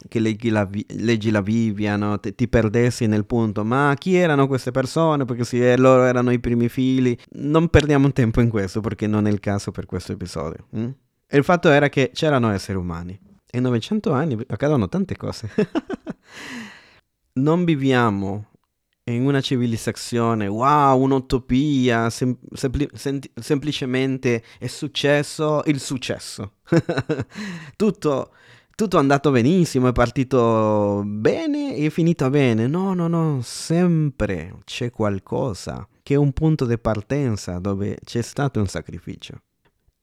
che 0.09 0.19
leggi 0.19 0.50
la, 0.50 0.69
leggi 0.89 1.31
la 1.31 1.41
Bibbia, 1.41 1.95
no? 1.95 2.19
ti, 2.19 2.35
ti 2.35 2.50
perdessi 2.50 3.07
nel 3.07 3.25
punto, 3.25 3.63
ma 3.63 3.95
chi 3.97 4.15
erano 4.15 4.47
queste 4.47 4.71
persone? 4.71 5.24
Perché 5.24 5.45
sì, 5.45 5.77
loro 5.77 6.03
erano 6.03 6.31
i 6.31 6.39
primi 6.39 6.67
figli. 6.67 7.15
Non 7.35 7.69
perdiamo 7.69 8.12
tempo 8.12 8.41
in 8.41 8.50
questo 8.50 8.81
perché 8.81 9.07
non 9.07 9.27
è 9.27 9.31
il 9.31 9.39
caso 9.39 9.71
per 9.71 9.85
questo 9.85 10.12
episodio. 10.12 10.67
Hm? 10.71 10.89
il 11.27 11.43
fatto 11.43 11.69
era 11.69 11.89
che 11.89 12.12
c'erano 12.13 12.51
esseri 12.51 12.77
umani 12.77 13.19
in 13.55 13.63
900 13.63 14.12
anni 14.12 14.38
accadono 14.47 14.88
tante 14.88 15.17
cose. 15.17 15.50
non 17.33 17.65
viviamo 17.65 18.47
in 19.07 19.25
una 19.25 19.41
civilizzazione, 19.41 20.47
wow, 20.47 21.00
un'utopia, 21.00 22.09
sem- 22.09 22.38
sempli- 22.53 22.89
sem- 22.93 23.19
semplicemente 23.35 24.43
è 24.57 24.67
successo 24.67 25.62
il 25.65 25.79
successo. 25.79 26.53
tutto, 27.75 28.31
tutto 28.75 28.97
è 28.97 29.00
andato 29.00 29.29
benissimo, 29.29 29.89
è 29.89 29.91
partito 29.91 31.03
bene 31.05 31.75
e 31.75 31.85
è 31.85 31.89
finito 31.89 32.29
bene. 32.31 32.65
No, 32.65 32.93
no, 32.95 33.07
no, 33.07 33.41
sempre 33.43 34.57
c'è 34.63 34.89
qualcosa 34.89 35.88
che 36.01 36.15
è 36.15 36.17
un 36.17 36.33
punto 36.33 36.65
di 36.65 36.77
partenza 36.79 37.59
dove 37.59 37.97
c'è 38.03 38.21
stato 38.24 38.59
un 38.59 38.67
sacrificio. 38.67 39.41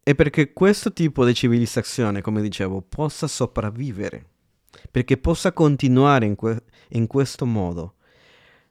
E 0.04 0.16
perché 0.16 0.52
questo 0.52 0.92
tipo 0.92 1.25
di 1.25 1.32
civilizzazione, 1.32 2.23
come 2.23 2.42
dicevo, 2.42 2.82
possa 2.82 3.28
sopravvivere, 3.28 4.26
perché 4.90 5.16
possa 5.16 5.52
continuare 5.52 6.26
in, 6.26 6.35
que- 6.35 6.64
in 6.90 7.06
questo 7.06 7.47
modo, 7.47 7.94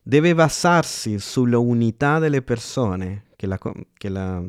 deve 0.01 0.35
basarsi 0.35 1.19
sulla 1.19 1.57
unità 1.57 2.19
delle 2.19 2.41
persone 2.41 3.27
che, 3.37 3.47
la, 3.47 3.57
che, 3.93 4.09
la, 4.09 4.43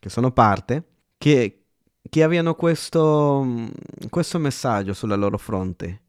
che 0.00 0.08
sono 0.08 0.32
parte, 0.32 0.84
che, 1.16 1.66
che 2.08 2.22
abbiano 2.24 2.56
questo, 2.56 3.68
questo 4.10 4.38
messaggio 4.40 4.94
sulla 4.94 5.14
loro 5.14 5.38
fronte. 5.38 6.02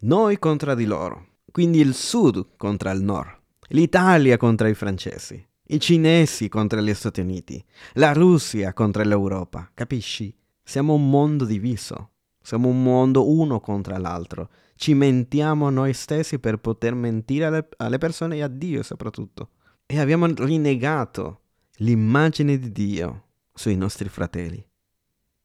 Noi 0.00 0.38
contro 0.38 0.74
di 0.74 0.86
loro. 0.86 1.26
Quindi 1.52 1.80
il 1.80 1.92
sud 1.92 2.56
contro 2.56 2.90
il 2.90 3.02
nord. 3.02 3.36
L'Italia 3.68 4.38
contro 4.38 4.66
i 4.66 4.74
francesi 4.74 5.47
i 5.70 5.80
cinesi 5.80 6.48
contro 6.48 6.80
gli 6.80 6.94
Stati 6.94 7.20
Uniti, 7.20 7.62
la 7.94 8.12
Russia 8.12 8.72
contro 8.72 9.02
l'Europa, 9.02 9.70
capisci? 9.74 10.34
Siamo 10.62 10.94
un 10.94 11.10
mondo 11.10 11.44
diviso, 11.44 12.10
siamo 12.40 12.68
un 12.68 12.82
mondo 12.82 13.28
uno 13.28 13.60
contro 13.60 13.96
l'altro. 13.98 14.48
Ci 14.76 14.94
mentiamo 14.94 15.68
noi 15.68 15.92
stessi 15.92 16.38
per 16.38 16.58
poter 16.58 16.94
mentire 16.94 17.44
alle, 17.44 17.68
alle 17.76 17.98
persone 17.98 18.36
e 18.36 18.42
a 18.42 18.48
Dio 18.48 18.82
soprattutto. 18.82 19.50
E 19.84 19.98
abbiamo 19.98 20.26
rinnegato 20.26 21.40
l'immagine 21.78 22.58
di 22.58 22.72
Dio 22.72 23.24
sui 23.52 23.76
nostri 23.76 24.08
fratelli. 24.08 24.64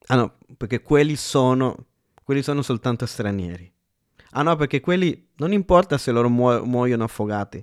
Ah 0.08 0.16
no, 0.16 0.38
perché 0.56 0.82
quelli 0.82 1.18
sono, 1.18 1.88
quelli 2.24 2.44
sono 2.44 2.62
soltanto 2.62 3.06
stranieri. 3.06 3.70
Ah 4.32 4.42
no, 4.44 4.56
perché 4.56 4.80
quelli 4.80 5.32
non 5.36 5.52
importa 5.52 5.98
se 5.98 6.12
loro 6.12 6.30
muo- 6.30 6.64
muoiono 6.64 7.04
affogati. 7.04 7.58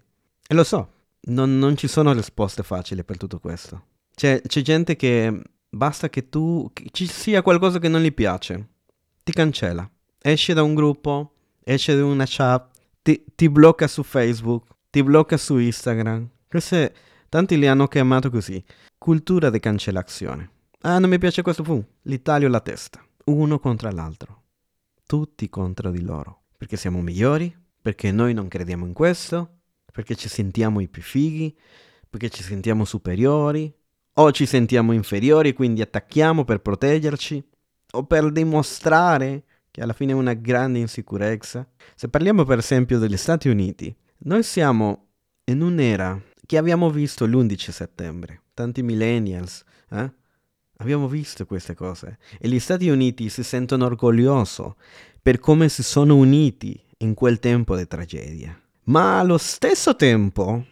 E 0.46 0.54
lo 0.54 0.64
so, 0.64 0.92
non, 1.22 1.58
non, 1.58 1.76
ci 1.76 1.88
sono 1.88 2.12
risposte 2.12 2.62
facili 2.62 3.04
per 3.04 3.16
tutto 3.16 3.38
questo. 3.38 3.84
C'è, 4.14 4.40
c'è 4.42 4.60
gente 4.62 4.96
che 4.96 5.42
basta 5.68 6.08
che 6.08 6.28
tu 6.28 6.70
che 6.72 6.86
ci 6.90 7.06
sia 7.06 7.42
qualcosa 7.42 7.78
che 7.78 7.88
non 7.88 8.00
gli 8.00 8.12
piace, 8.12 8.68
ti 9.22 9.32
cancella, 9.32 9.88
esce 10.20 10.52
da 10.52 10.62
un 10.62 10.74
gruppo, 10.74 11.34
esce 11.62 11.96
da 11.96 12.04
una 12.04 12.24
chat, 12.26 12.70
ti, 13.02 13.24
ti 13.34 13.48
blocca 13.48 13.86
su 13.86 14.02
Facebook, 14.02 14.66
ti 14.90 15.02
blocca 15.02 15.36
su 15.36 15.56
Instagram. 15.58 16.28
Queste, 16.48 16.94
tanti 17.28 17.56
li 17.58 17.66
hanno 17.66 17.86
chiamato 17.86 18.30
così, 18.30 18.62
cultura 18.98 19.50
di 19.50 19.60
cancellazione. 19.60 20.50
Ah, 20.82 20.98
non 20.98 21.10
mi 21.10 21.18
piace 21.18 21.42
questo, 21.42 21.62
fu, 21.62 21.82
li 22.02 22.22
taglio 22.22 22.48
la 22.48 22.60
testa, 22.60 23.04
uno 23.26 23.58
contro 23.58 23.90
l'altro, 23.90 24.42
tutti 25.06 25.48
contro 25.48 25.90
di 25.90 26.02
loro, 26.02 26.44
perché 26.56 26.76
siamo 26.76 27.00
migliori, 27.02 27.54
perché 27.80 28.10
noi 28.12 28.32
non 28.32 28.48
crediamo 28.48 28.86
in 28.86 28.92
questo, 28.92 29.59
perché 29.92 30.14
ci 30.14 30.28
sentiamo 30.28 30.80
i 30.80 30.88
più 30.88 31.02
fighi, 31.02 31.56
perché 32.08 32.28
ci 32.28 32.42
sentiamo 32.42 32.84
superiori, 32.84 33.72
o 34.14 34.32
ci 34.32 34.46
sentiamo 34.46 34.92
inferiori, 34.92 35.52
quindi 35.52 35.80
attacchiamo 35.80 36.44
per 36.44 36.60
proteggerci, 36.60 37.42
o 37.92 38.04
per 38.04 38.30
dimostrare 38.30 39.44
che 39.70 39.82
alla 39.82 39.92
fine 39.92 40.12
è 40.12 40.14
una 40.14 40.34
grande 40.34 40.78
insicurezza. 40.78 41.68
Se 41.94 42.08
parliamo 42.08 42.44
per 42.44 42.58
esempio 42.58 42.98
degli 42.98 43.16
Stati 43.16 43.48
Uniti, 43.48 43.94
noi 44.18 44.42
siamo 44.42 45.08
in 45.44 45.62
un'era 45.62 46.20
che 46.44 46.56
abbiamo 46.58 46.90
visto 46.90 47.26
l'11 47.26 47.70
settembre, 47.70 48.42
tanti 48.54 48.82
millennials, 48.82 49.64
eh? 49.90 50.12
Abbiamo 50.80 51.08
visto 51.08 51.44
queste 51.44 51.74
cose 51.74 52.18
e 52.38 52.48
gli 52.48 52.58
Stati 52.58 52.88
Uniti 52.88 53.28
si 53.28 53.42
sentono 53.42 53.84
orgogliosi 53.84 54.62
per 55.20 55.38
come 55.38 55.68
si 55.68 55.82
sono 55.82 56.16
uniti 56.16 56.82
in 56.98 57.12
quel 57.12 57.38
tempo 57.38 57.76
di 57.76 57.86
tragedia. 57.86 58.58
Ma 58.84 59.18
allo 59.18 59.38
stesso 59.38 59.94
tempo, 59.94 60.64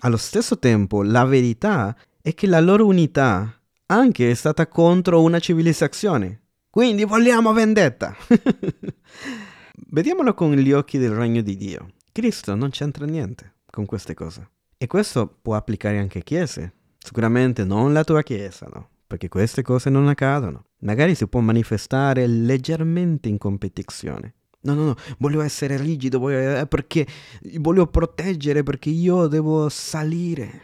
allo 0.00 0.16
stesso 0.16 0.58
tempo, 0.58 1.02
la 1.02 1.24
verità 1.24 1.96
è 2.20 2.34
che 2.34 2.46
la 2.46 2.60
loro 2.60 2.86
unità 2.86 3.60
anche 3.86 4.30
è 4.30 4.34
stata 4.34 4.66
contro 4.68 5.22
una 5.22 5.38
civilizzazione. 5.38 6.42
Quindi 6.70 7.04
vogliamo 7.04 7.52
vendetta. 7.52 8.14
Vediamolo 9.90 10.34
con 10.34 10.52
gli 10.52 10.72
occhi 10.72 10.98
del 10.98 11.12
regno 11.12 11.40
di 11.40 11.56
Dio. 11.56 11.92
Cristo 12.12 12.54
non 12.54 12.70
c'entra 12.70 13.06
niente 13.06 13.54
con 13.70 13.86
queste 13.86 14.14
cose. 14.14 14.50
E 14.76 14.86
questo 14.86 15.38
può 15.40 15.54
applicare 15.56 15.98
anche 15.98 16.18
a 16.18 16.22
chiese. 16.22 16.72
Sicuramente 16.98 17.64
non 17.64 17.92
la 17.92 18.04
tua 18.04 18.22
chiesa, 18.22 18.68
no? 18.72 18.90
Perché 19.06 19.28
queste 19.28 19.62
cose 19.62 19.88
non 19.88 20.08
accadono. 20.08 20.66
Magari 20.80 21.14
si 21.14 21.26
può 21.26 21.40
manifestare 21.40 22.26
leggermente 22.26 23.28
in 23.28 23.38
competizione. 23.38 24.34
No, 24.68 24.74
no, 24.74 24.84
no, 24.84 24.96
voglio 25.18 25.40
essere 25.40 25.78
rigido 25.78 26.18
voglio, 26.18 26.60
eh, 26.60 26.66
perché 26.66 27.06
voglio 27.54 27.86
proteggere, 27.86 28.62
perché 28.62 28.90
io 28.90 29.26
devo 29.26 29.70
salire 29.70 30.62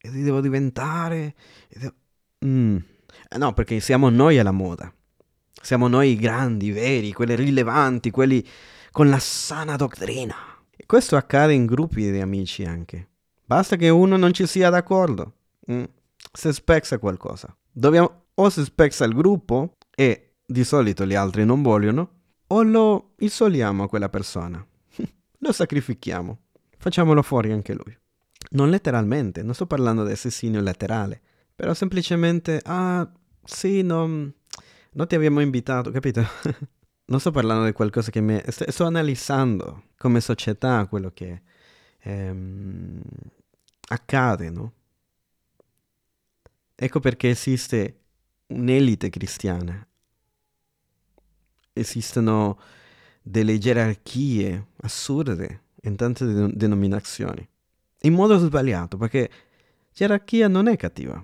e 0.00 0.10
devo 0.10 0.40
diventare... 0.40 1.34
Devo... 1.68 1.94
Mm. 2.44 2.76
Eh, 3.28 3.38
no, 3.38 3.52
perché 3.52 3.78
siamo 3.78 4.08
noi 4.08 4.38
alla 4.38 4.50
moda. 4.50 4.92
Siamo 5.62 5.86
noi 5.86 6.10
i 6.10 6.16
grandi, 6.16 6.66
i 6.66 6.72
veri, 6.72 7.12
quelli 7.12 7.36
rilevanti, 7.36 8.10
quelli 8.10 8.44
con 8.90 9.08
la 9.08 9.18
sana 9.20 9.76
dottrina. 9.76 10.34
E 10.76 10.84
questo 10.84 11.16
accade 11.16 11.52
in 11.52 11.64
gruppi 11.64 12.10
di 12.10 12.20
amici 12.20 12.64
anche. 12.64 13.08
Basta 13.44 13.76
che 13.76 13.88
uno 13.88 14.16
non 14.16 14.32
ci 14.32 14.46
sia 14.46 14.68
d'accordo. 14.68 15.32
Mm. 15.70 15.84
Si 16.32 16.52
spezza 16.52 16.98
qualcosa. 16.98 17.56
Dobbiamo... 17.70 18.22
O 18.34 18.50
si 18.50 18.64
spezza 18.64 19.04
il 19.04 19.14
gruppo 19.14 19.74
e 19.94 20.32
di 20.44 20.64
solito 20.64 21.06
gli 21.06 21.14
altri 21.14 21.44
non 21.44 21.62
vogliono, 21.62 22.23
o 22.48 22.62
lo 22.62 23.12
isoliamo 23.18 23.84
a 23.84 23.88
quella 23.88 24.08
persona. 24.08 24.64
lo 25.38 25.52
sacrifichiamo. 25.52 26.38
Facciamolo 26.78 27.22
fuori 27.22 27.52
anche 27.52 27.72
lui. 27.72 27.96
Non 28.50 28.70
letteralmente, 28.70 29.42
non 29.42 29.54
sto 29.54 29.66
parlando 29.66 30.04
di 30.04 30.12
assassinio 30.12 30.60
laterale, 30.60 31.20
però 31.54 31.72
semplicemente, 31.72 32.60
ah, 32.64 33.10
sì, 33.42 33.82
non, 33.82 34.32
non 34.92 35.06
ti 35.06 35.14
abbiamo 35.14 35.40
invitato, 35.40 35.90
capito? 35.90 36.22
non 37.06 37.20
sto 37.20 37.30
parlando 37.30 37.64
di 37.64 37.72
qualcosa 37.72 38.10
che 38.10 38.20
mi... 38.20 38.40
Sto, 38.46 38.70
sto 38.70 38.84
analizzando 38.84 39.84
come 39.96 40.20
società 40.20 40.86
quello 40.86 41.10
che 41.10 41.42
ehm, 42.00 43.00
accade, 43.88 44.50
no? 44.50 44.72
Ecco 46.76 47.00
perché 47.00 47.30
esiste 47.30 48.00
un'elite 48.48 49.08
cristiana 49.08 49.86
esistono 51.74 52.58
delle 53.20 53.58
gerarchie 53.58 54.68
assurde 54.76 55.62
in 55.82 55.96
tante 55.96 56.24
den- 56.24 56.52
denominazioni. 56.54 57.46
In 58.02 58.14
modo 58.14 58.38
sbagliato, 58.38 58.96
perché 58.96 59.30
gerarchia 59.92 60.48
non 60.48 60.68
è 60.68 60.76
cattiva. 60.76 61.22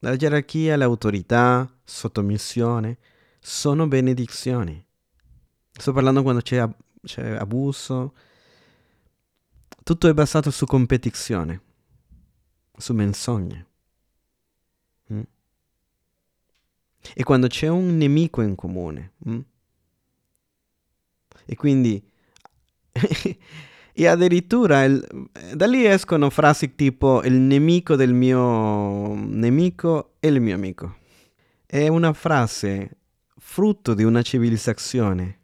La 0.00 0.16
gerarchia, 0.16 0.76
l'autorità, 0.76 1.68
sottomissione 1.82 2.98
sono 3.40 3.88
benedizioni. 3.88 4.84
sto 5.72 5.92
parlando 5.92 6.22
quando 6.22 6.40
c'è, 6.40 6.56
ab- 6.56 6.74
c'è 7.02 7.36
abuso. 7.36 8.14
Tutto 9.84 10.08
è 10.08 10.12
basato 10.12 10.50
su 10.50 10.66
competizione, 10.66 11.60
su 12.76 12.92
menzogne. 12.94 13.66
Mm? 15.12 15.20
E 17.14 17.22
quando 17.22 17.46
c'è 17.46 17.68
un 17.68 17.96
nemico 17.96 18.42
in 18.42 18.56
comune. 18.56 19.12
Mm? 19.28 19.40
E 21.50 21.56
quindi... 21.56 22.02
e 23.92 24.06
addirittura 24.06 24.84
il, 24.84 25.04
da 25.54 25.66
lì 25.66 25.86
escono 25.86 26.28
frasi 26.30 26.74
tipo 26.74 27.22
il 27.24 27.32
nemico 27.32 27.96
del 27.96 28.12
mio 28.12 29.14
nemico 29.14 30.16
è 30.20 30.26
il 30.26 30.42
mio 30.42 30.54
amico. 30.54 30.96
È 31.64 31.88
una 31.88 32.12
frase 32.12 32.98
frutto 33.38 33.94
di 33.94 34.04
una 34.04 34.20
civilizzazione 34.20 35.40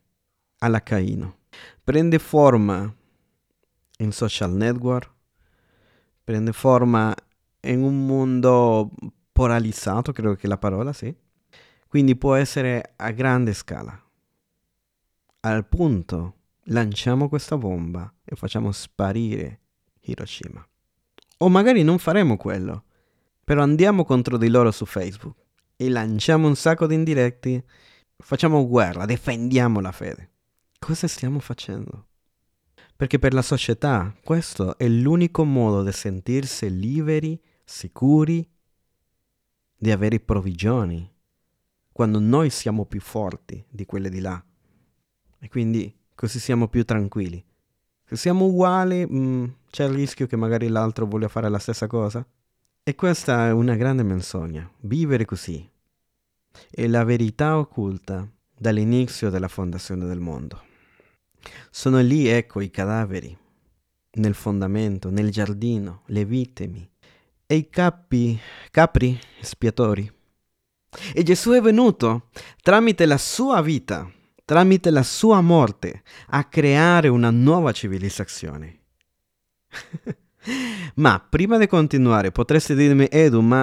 alla 0.59 0.83
Caino. 0.83 1.39
Prende 1.83 2.19
forma 2.19 2.95
in 3.99 4.13
social 4.13 4.53
network, 4.53 5.11
prende 6.23 6.53
forma 6.53 7.15
in 7.63 7.83
un 7.83 8.05
mondo 8.05 8.91
polarizzato, 9.33 10.13
credo 10.13 10.35
che 10.35 10.49
la 10.49 10.59
parola 10.59 10.93
sì. 10.93 11.13
Quindi 11.89 12.15
può 12.15 12.35
essere 12.35 12.93
a 12.97 13.11
grande 13.11 13.55
scala. 13.55 14.04
Al 15.47 15.67
punto 15.67 16.37
lanciamo 16.69 17.29
questa 17.29 17.59
bomba 17.59 18.11
e 18.25 18.35
facciamo 18.35 18.73
sparire 18.73 19.61
Hiroshima. 20.01 20.67
O 21.39 21.51
magari 21.51 21.83
non 21.83 21.99
faremo 21.99 22.39
quello, 22.39 22.85
però 23.45 23.63
andiamo 23.63 24.07
contro 24.07 24.39
di 24.39 24.49
loro 24.49 24.71
su 24.71 24.87
Facebook 24.87 25.37
e 25.77 25.91
lanciamo 25.91 26.47
un 26.49 26.57
sacco 26.57 26.87
di 26.87 26.95
indiretti, 26.95 27.63
facciamo 28.17 28.67
guerra, 28.67 29.05
difendiamo 29.05 29.81
la 29.81 29.93
fede. 29.93 30.31
Cosa 30.79 31.07
stiamo 31.09 31.41
facendo? 31.41 32.07
Perché 32.97 33.19
per 33.19 33.35
la 33.35 33.43
società 33.43 34.17
questo 34.25 34.79
è 34.79 34.89
l'unico 34.89 35.45
modo 35.45 35.83
di 35.83 35.93
sentirsi 35.93 36.75
liberi, 36.75 37.39
sicuri, 37.63 38.49
di 39.77 39.91
avere 39.91 40.21
provvigioni, 40.21 41.07
quando 41.93 42.19
noi 42.19 42.49
siamo 42.49 42.87
più 42.87 43.03
forti 43.03 43.63
di 43.69 43.85
quelle 43.85 44.09
di 44.09 44.21
là. 44.21 44.43
E 45.45 45.49
quindi 45.51 45.95
così 46.15 46.39
siamo 46.39 46.69
più 46.69 46.87
tranquilli. 46.87 47.45
Se 48.03 48.17
siamo 48.17 48.47
uguali, 48.47 49.05
mh, 49.05 49.17
mm, 49.17 49.45
c'è 49.71 49.85
il 49.85 49.93
rischio 49.93 50.27
che 50.27 50.37
magari 50.37 50.69
l'altro 50.69 51.05
voglia 51.05 51.29
fare 51.29 51.51
la 51.51 51.59
stessa 51.59 51.87
cosa. 51.87 52.27
E 52.83 52.95
questa 52.95 53.49
è 53.49 53.51
una 53.51 53.75
grande 53.75 54.03
menzogna, 54.05 54.67
vivere 54.81 55.27
così. 55.27 55.69
È 56.71 56.87
la 56.87 57.05
verità 57.05 57.59
occulta 57.59 58.27
dall'inizio 58.57 59.29
della 59.29 59.49
fondazione 59.49 60.07
del 60.07 60.19
mondo. 60.19 60.63
Sono 61.69 62.01
lì, 62.01 62.27
ecco, 62.27 62.63
i 62.63 62.71
cadaveri, 62.71 63.37
nel 64.13 64.33
fondamento, 64.33 65.11
nel 65.11 65.31
giardino, 65.31 66.05
le 66.07 66.25
vittime 66.25 66.89
e 67.45 67.57
i 67.57 67.69
capi, 67.69 68.41
capri 68.71 69.21
espiatori. 69.39 70.11
E 71.13 71.23
Gesù 71.23 71.51
è 71.51 71.61
venuto 71.61 72.31
tramite 72.63 73.05
la 73.05 73.19
sua 73.19 73.61
vita 73.61 74.11
tramite 74.45 74.91
la 74.91 75.03
sua 75.03 75.41
morte, 75.41 76.03
a 76.29 76.45
creare 76.45 77.09
una 77.09 77.31
nuova 77.31 77.73
civilizzazione. 77.73 78.81
ma 80.97 81.27
prima 81.27 81.59
di 81.59 81.67
continuare, 81.67 82.31
potresti 82.31 82.75
dirmi, 82.75 83.09
Edu, 83.11 83.41
ma 83.41 83.63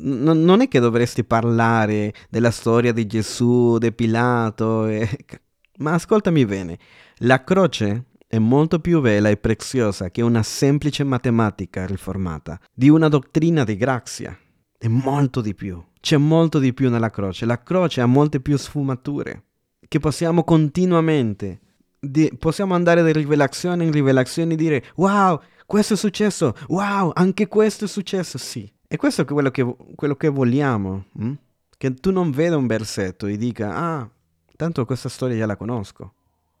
n- 0.00 0.42
non 0.44 0.60
è 0.60 0.68
che 0.68 0.80
dovresti 0.80 1.24
parlare 1.24 2.12
della 2.28 2.50
storia 2.50 2.92
di 2.92 3.06
Gesù, 3.06 3.78
di 3.78 3.92
Pilato, 3.92 4.86
e... 4.86 5.08
ma 5.78 5.94
ascoltami 5.94 6.44
bene, 6.44 6.78
la 7.18 7.44
croce 7.44 8.06
è 8.26 8.38
molto 8.38 8.80
più 8.80 9.00
bella 9.00 9.28
e 9.30 9.36
preziosa 9.36 10.10
che 10.10 10.20
una 10.20 10.42
semplice 10.42 11.04
matematica 11.04 11.86
riformata, 11.86 12.60
di 12.74 12.88
una 12.88 13.08
dottrina 13.08 13.64
di 13.64 13.76
grazia. 13.76 14.36
È 14.76 14.86
molto 14.86 15.40
di 15.40 15.54
più. 15.54 15.82
C'è 16.00 16.16
molto 16.18 16.60
di 16.60 16.72
più 16.72 16.88
nella 16.88 17.10
croce. 17.10 17.46
La 17.46 17.60
croce 17.60 18.00
ha 18.00 18.06
molte 18.06 18.38
più 18.38 18.56
sfumature 18.56 19.47
che 19.88 19.98
possiamo 19.98 20.44
continuamente, 20.44 21.60
di, 21.98 22.32
possiamo 22.38 22.74
andare 22.74 23.02
da 23.02 23.10
rivelazione 23.10 23.84
in 23.84 23.90
rivelazione 23.90 24.52
e 24.52 24.56
dire 24.56 24.84
wow, 24.96 25.40
questo 25.66 25.94
è 25.94 25.96
successo, 25.96 26.54
wow, 26.68 27.10
anche 27.14 27.48
questo 27.48 27.86
è 27.86 27.88
successo, 27.88 28.38
sì. 28.38 28.70
E 28.86 28.96
questo 28.96 29.22
è 29.22 29.24
quello 29.24 29.50
che, 29.50 29.76
quello 29.94 30.14
che 30.14 30.28
vogliamo, 30.28 31.04
hm? 31.12 31.32
che 31.76 31.94
tu 31.94 32.10
non 32.10 32.30
veda 32.30 32.56
un 32.56 32.66
versetto 32.66 33.26
e 33.26 33.36
dica 33.36 33.74
ah, 33.74 34.10
tanto 34.56 34.84
questa 34.84 35.08
storia 35.08 35.36
già 35.36 35.46
la 35.46 35.56
conosco. 35.56 36.14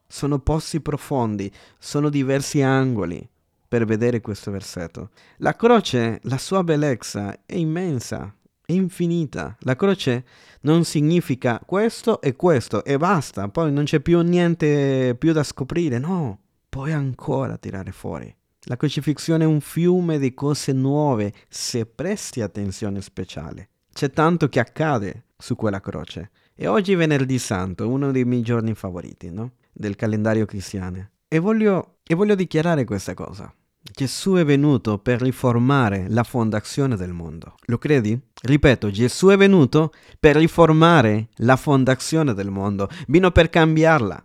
Sono 0.06 0.38
posti 0.38 0.80
profondi, 0.80 1.50
sono 1.78 2.08
diversi 2.08 2.62
angoli 2.62 3.26
per 3.66 3.84
vedere 3.84 4.20
questo 4.20 4.50
versetto. 4.50 5.10
La 5.38 5.54
croce, 5.54 6.20
la 6.24 6.38
sua 6.38 6.64
bellezza 6.64 7.44
è 7.44 7.54
immensa, 7.54 8.34
è 8.68 8.72
infinita. 8.74 9.56
La 9.60 9.76
croce 9.76 10.26
non 10.60 10.84
significa 10.84 11.58
questo 11.64 12.20
e 12.20 12.36
questo 12.36 12.84
e 12.84 12.98
basta, 12.98 13.48
poi 13.48 13.72
non 13.72 13.84
c'è 13.84 14.00
più 14.00 14.20
niente 14.20 15.16
più 15.18 15.32
da 15.32 15.42
scoprire, 15.42 15.98
no, 15.98 16.38
puoi 16.68 16.92
ancora 16.92 17.56
tirare 17.56 17.92
fuori. 17.92 18.34
La 18.64 18.76
crocifissione 18.76 19.44
è 19.44 19.46
un 19.46 19.62
fiume 19.62 20.18
di 20.18 20.34
cose 20.34 20.72
nuove 20.72 21.32
se 21.48 21.86
presti 21.86 22.42
attenzione 22.42 23.00
speciale. 23.00 23.70
C'è 23.90 24.10
tanto 24.10 24.50
che 24.50 24.60
accade 24.60 25.24
su 25.38 25.56
quella 25.56 25.80
croce. 25.80 26.30
E 26.54 26.66
oggi 26.66 26.92
è 26.92 26.96
venerdì 26.96 27.38
santo, 27.38 27.88
uno 27.88 28.10
dei 28.10 28.26
miei 28.26 28.42
giorni 28.42 28.74
favoriti, 28.74 29.30
no? 29.30 29.52
Del 29.72 29.96
calendario 29.96 30.44
cristiano. 30.44 31.08
E 31.26 31.38
voglio, 31.38 32.00
e 32.02 32.14
voglio 32.14 32.34
dichiarare 32.34 32.84
questa 32.84 33.14
cosa. 33.14 33.50
Gesù 33.92 34.34
è 34.34 34.44
venuto 34.44 34.98
per 34.98 35.20
riformare 35.20 36.06
la 36.08 36.22
fondazione 36.22 36.96
del 36.96 37.12
mondo. 37.12 37.54
Lo 37.66 37.78
credi? 37.78 38.18
Ripeto, 38.40 38.90
Gesù 38.90 39.28
è 39.28 39.36
venuto 39.36 39.92
per 40.20 40.36
riformare 40.36 41.28
la 41.36 41.56
fondazione 41.56 42.34
del 42.34 42.50
mondo, 42.50 42.88
vino 43.08 43.30
per 43.30 43.48
cambiarla, 43.50 44.22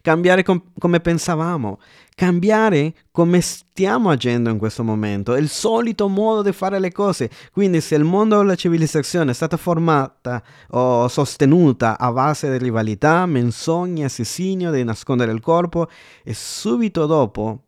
cambiare 0.00 0.42
com- 0.42 0.62
come 0.78 1.00
pensavamo, 1.00 1.78
cambiare 2.14 2.94
come 3.10 3.40
stiamo 3.40 4.10
agendo 4.10 4.50
in 4.50 4.58
questo 4.58 4.82
momento, 4.82 5.36
il 5.36 5.48
solito 5.48 6.08
modo 6.08 6.42
di 6.42 6.52
fare 6.52 6.78
le 6.78 6.90
cose. 6.90 7.30
Quindi 7.52 7.80
se 7.80 7.94
il 7.94 8.04
mondo 8.04 8.38
o 8.38 8.42
la 8.42 8.54
civilizzazione 8.54 9.30
è 9.30 9.34
stata 9.34 9.56
formata 9.56 10.42
o 10.70 11.06
sostenuta 11.06 11.98
a 11.98 12.10
base 12.12 12.50
di 12.50 12.58
rivalità, 12.58 13.26
menzogne, 13.26 14.04
assassinio, 14.04 14.72
di 14.72 14.82
nascondere 14.82 15.32
il 15.32 15.40
corpo, 15.40 15.88
e 16.24 16.34
subito 16.34 17.06
dopo 17.06 17.64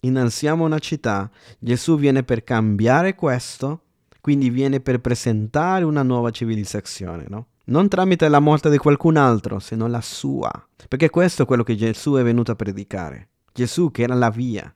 innalziamo 0.00 0.64
una 0.64 0.78
città, 0.78 1.30
Gesù 1.58 1.98
viene 1.98 2.22
per 2.22 2.44
cambiare 2.44 3.14
questo, 3.14 3.82
quindi 4.20 4.50
viene 4.50 4.80
per 4.80 5.00
presentare 5.00 5.84
una 5.84 6.02
nuova 6.02 6.30
civilizzazione, 6.30 7.26
no? 7.28 7.46
Non 7.68 7.88
tramite 7.88 8.28
la 8.28 8.40
morte 8.40 8.70
di 8.70 8.78
qualcun 8.78 9.16
altro, 9.16 9.58
se 9.58 9.76
non 9.76 9.90
la 9.90 10.00
sua. 10.00 10.50
Perché 10.88 11.10
questo 11.10 11.42
è 11.42 11.46
quello 11.46 11.62
che 11.62 11.76
Gesù 11.76 12.14
è 12.14 12.22
venuto 12.22 12.50
a 12.50 12.56
predicare. 12.56 13.28
Gesù 13.52 13.90
che 13.90 14.02
era 14.02 14.14
la 14.14 14.30
via, 14.30 14.74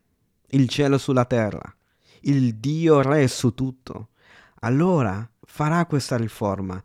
il 0.49 0.69
cielo 0.69 0.99
sulla 0.99 1.25
terra, 1.25 1.75
il 2.23 2.57
Dio 2.57 3.01
re 3.01 3.29
su 3.29 3.55
tutto. 3.55 4.09
Allora 4.61 5.27
farà 5.41 5.87
questa 5.87 6.19
riforma. 6.19 6.83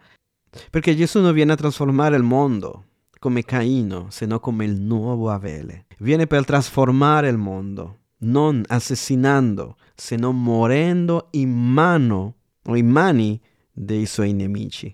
Perché 0.70 0.96
Gesù 0.96 1.20
non 1.20 1.34
viene 1.34 1.52
a 1.52 1.58
trasformare 1.58 2.16
il 2.16 2.24
mondo 2.24 2.86
come 3.20 3.44
Caino, 3.44 4.08
se 4.10 4.26
no 4.26 4.40
come 4.40 4.64
il 4.64 4.80
nuovo 4.80 5.30
Avele. 5.30 5.88
Viene 6.00 6.26
per 6.26 6.46
trasformare 6.46 7.28
il 7.28 7.38
mondo 7.38 7.98
non 8.20 8.64
assassinando, 8.68 9.78
se 9.96 10.16
non 10.16 10.42
morendo 10.42 11.28
in 11.32 11.52
mano 11.52 12.36
o 12.64 12.76
in 12.76 12.88
mani 12.88 13.40
dei 13.72 14.06
suoi 14.06 14.34
nemici. 14.34 14.94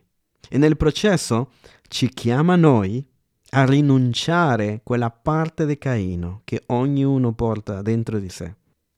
E 0.50 0.58
nel 0.58 0.78
processo 0.78 1.52
ci 1.88 2.10
chiama 2.10 2.56
noi 2.56 3.06
a 3.52 3.66
rinunciare 3.66 4.82
quella 4.84 5.12
parte 5.12 5.66
di 5.66 5.78
Caino 5.78 6.42
che 6.44 6.64
ognuno 6.68 7.34
porta 7.34 7.82
dentro 7.82 8.20
di 8.20 8.30
sé, 8.30 8.56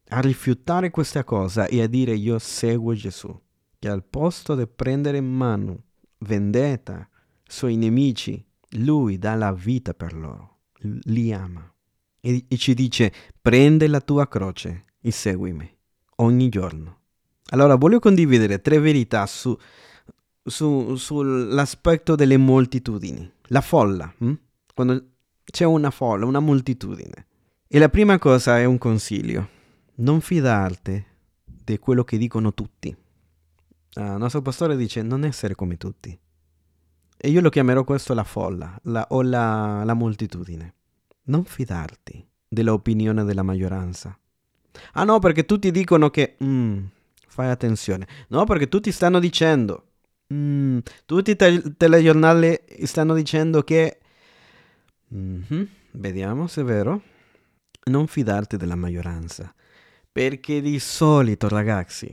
a 0.09 0.19
rifiutare 0.21 0.89
questa 0.91 1.23
cosa 1.23 1.67
e 1.67 1.81
a 1.81 1.88
dire 1.88 2.15
io 2.15 2.39
seguo 2.39 2.93
Gesù, 2.93 3.38
che 3.77 3.89
al 3.89 4.03
posto 4.03 4.55
di 4.55 4.65
prendere 4.67 5.17
in 5.17 5.31
mano 5.31 5.83
vendetta 6.19 7.07
suoi 7.45 7.75
nemici, 7.75 8.43
lui 8.77 9.17
dà 9.17 9.35
la 9.35 9.53
vita 9.53 9.93
per 9.93 10.13
loro, 10.13 10.57
li 10.79 11.31
ama 11.33 11.74
e, 12.25 12.45
e 12.47 12.57
ci 12.57 12.73
dice 12.73 13.13
prende 13.39 13.88
la 13.88 14.01
tua 14.01 14.27
croce 14.27 14.85
e 14.99 15.11
seguimi 15.11 15.71
ogni 16.17 16.49
giorno. 16.49 17.01
Allora 17.49 17.75
voglio 17.75 17.99
condividere 17.99 18.61
tre 18.61 18.79
verità 18.79 19.27
su, 19.27 19.55
su, 20.43 20.95
sull'aspetto 20.95 22.15
delle 22.15 22.38
moltitudini, 22.38 23.31
la 23.49 23.61
folla, 23.61 24.11
hm? 24.17 24.33
quando 24.73 25.09
c'è 25.43 25.65
una 25.65 25.91
folla, 25.91 26.25
una 26.25 26.39
moltitudine. 26.39 27.27
E 27.67 27.77
la 27.77 27.89
prima 27.89 28.17
cosa 28.17 28.57
è 28.57 28.65
un 28.65 28.79
consiglio, 28.79 29.49
non 29.95 30.21
fidarti 30.21 31.05
di 31.43 31.77
quello 31.77 32.03
che 32.03 32.17
dicono 32.17 32.55
tutti. 32.55 32.95
Uh, 33.95 34.01
il 34.01 34.17
nostro 34.17 34.41
pastore 34.41 34.75
dice 34.75 35.03
non 35.03 35.23
essere 35.23 35.53
come 35.53 35.77
tutti. 35.77 36.17
E 37.17 37.29
io 37.29 37.41
lo 37.41 37.49
chiamerò 37.49 37.83
questo 37.83 38.13
la 38.15 38.23
folla 38.23 38.77
la, 38.83 39.05
o 39.09 39.21
la, 39.21 39.83
la 39.83 39.93
moltitudine. 39.93 40.73
Non 41.25 41.43
fidarti 41.45 42.25
dell'opinione 42.47 43.23
della 43.23 43.43
maggioranza. 43.43 44.17
Ah 44.93 45.03
no, 45.03 45.19
perché 45.19 45.45
tutti 45.45 45.71
dicono 45.71 46.09
che... 46.09 46.38
Mm, 46.43 46.85
fai 47.27 47.49
attenzione. 47.49 48.07
No, 48.29 48.43
perché 48.45 48.67
tutti 48.67 48.91
stanno 48.91 49.19
dicendo... 49.19 49.91
Mm, 50.33 50.79
tutti 51.05 51.31
i 51.31 51.35
te- 51.35 51.75
telegiornali 51.77 52.59
stanno 52.83 53.13
dicendo 53.13 53.63
che... 53.63 53.99
Mm-hmm, 55.13 55.63
vediamo 55.91 56.47
se 56.47 56.61
è 56.61 56.63
vero. 56.63 57.01
Non 57.85 58.07
fidarti 58.07 58.57
della 58.57 58.75
maggioranza. 58.75 59.53
Perché 60.11 60.61
di 60.61 60.79
solito, 60.79 61.47
ragazzi, 61.47 62.05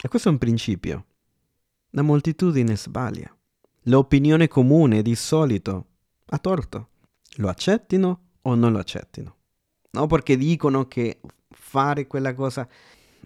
e 0.00 0.08
questo 0.08 0.28
è 0.28 0.32
un 0.32 0.38
principio, 0.38 1.06
la 1.90 2.02
moltitudine 2.02 2.76
sbaglia. 2.76 3.34
L'opinione 3.84 4.46
comune 4.46 5.02
di 5.02 5.14
solito 5.14 5.86
ha 6.26 6.38
torto. 6.38 6.88
Lo 7.38 7.48
accettino 7.48 8.20
o 8.42 8.54
non 8.54 8.72
lo 8.72 8.78
accettino. 8.78 9.36
No, 9.90 10.06
perché 10.06 10.36
dicono 10.36 10.86
che 10.86 11.20
fare 11.50 12.06
quella 12.06 12.34
cosa... 12.34 12.68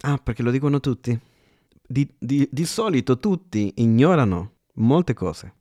Ah, 0.01 0.17
perché 0.17 0.43
lo 0.43 0.51
dicono 0.51 0.79
tutti. 0.79 1.17
Di, 1.85 2.07
di, 2.17 2.47
di 2.51 2.65
solito 2.65 3.19
tutti 3.19 3.73
ignorano 3.77 4.53
molte 4.75 5.13
cose. 5.13 5.55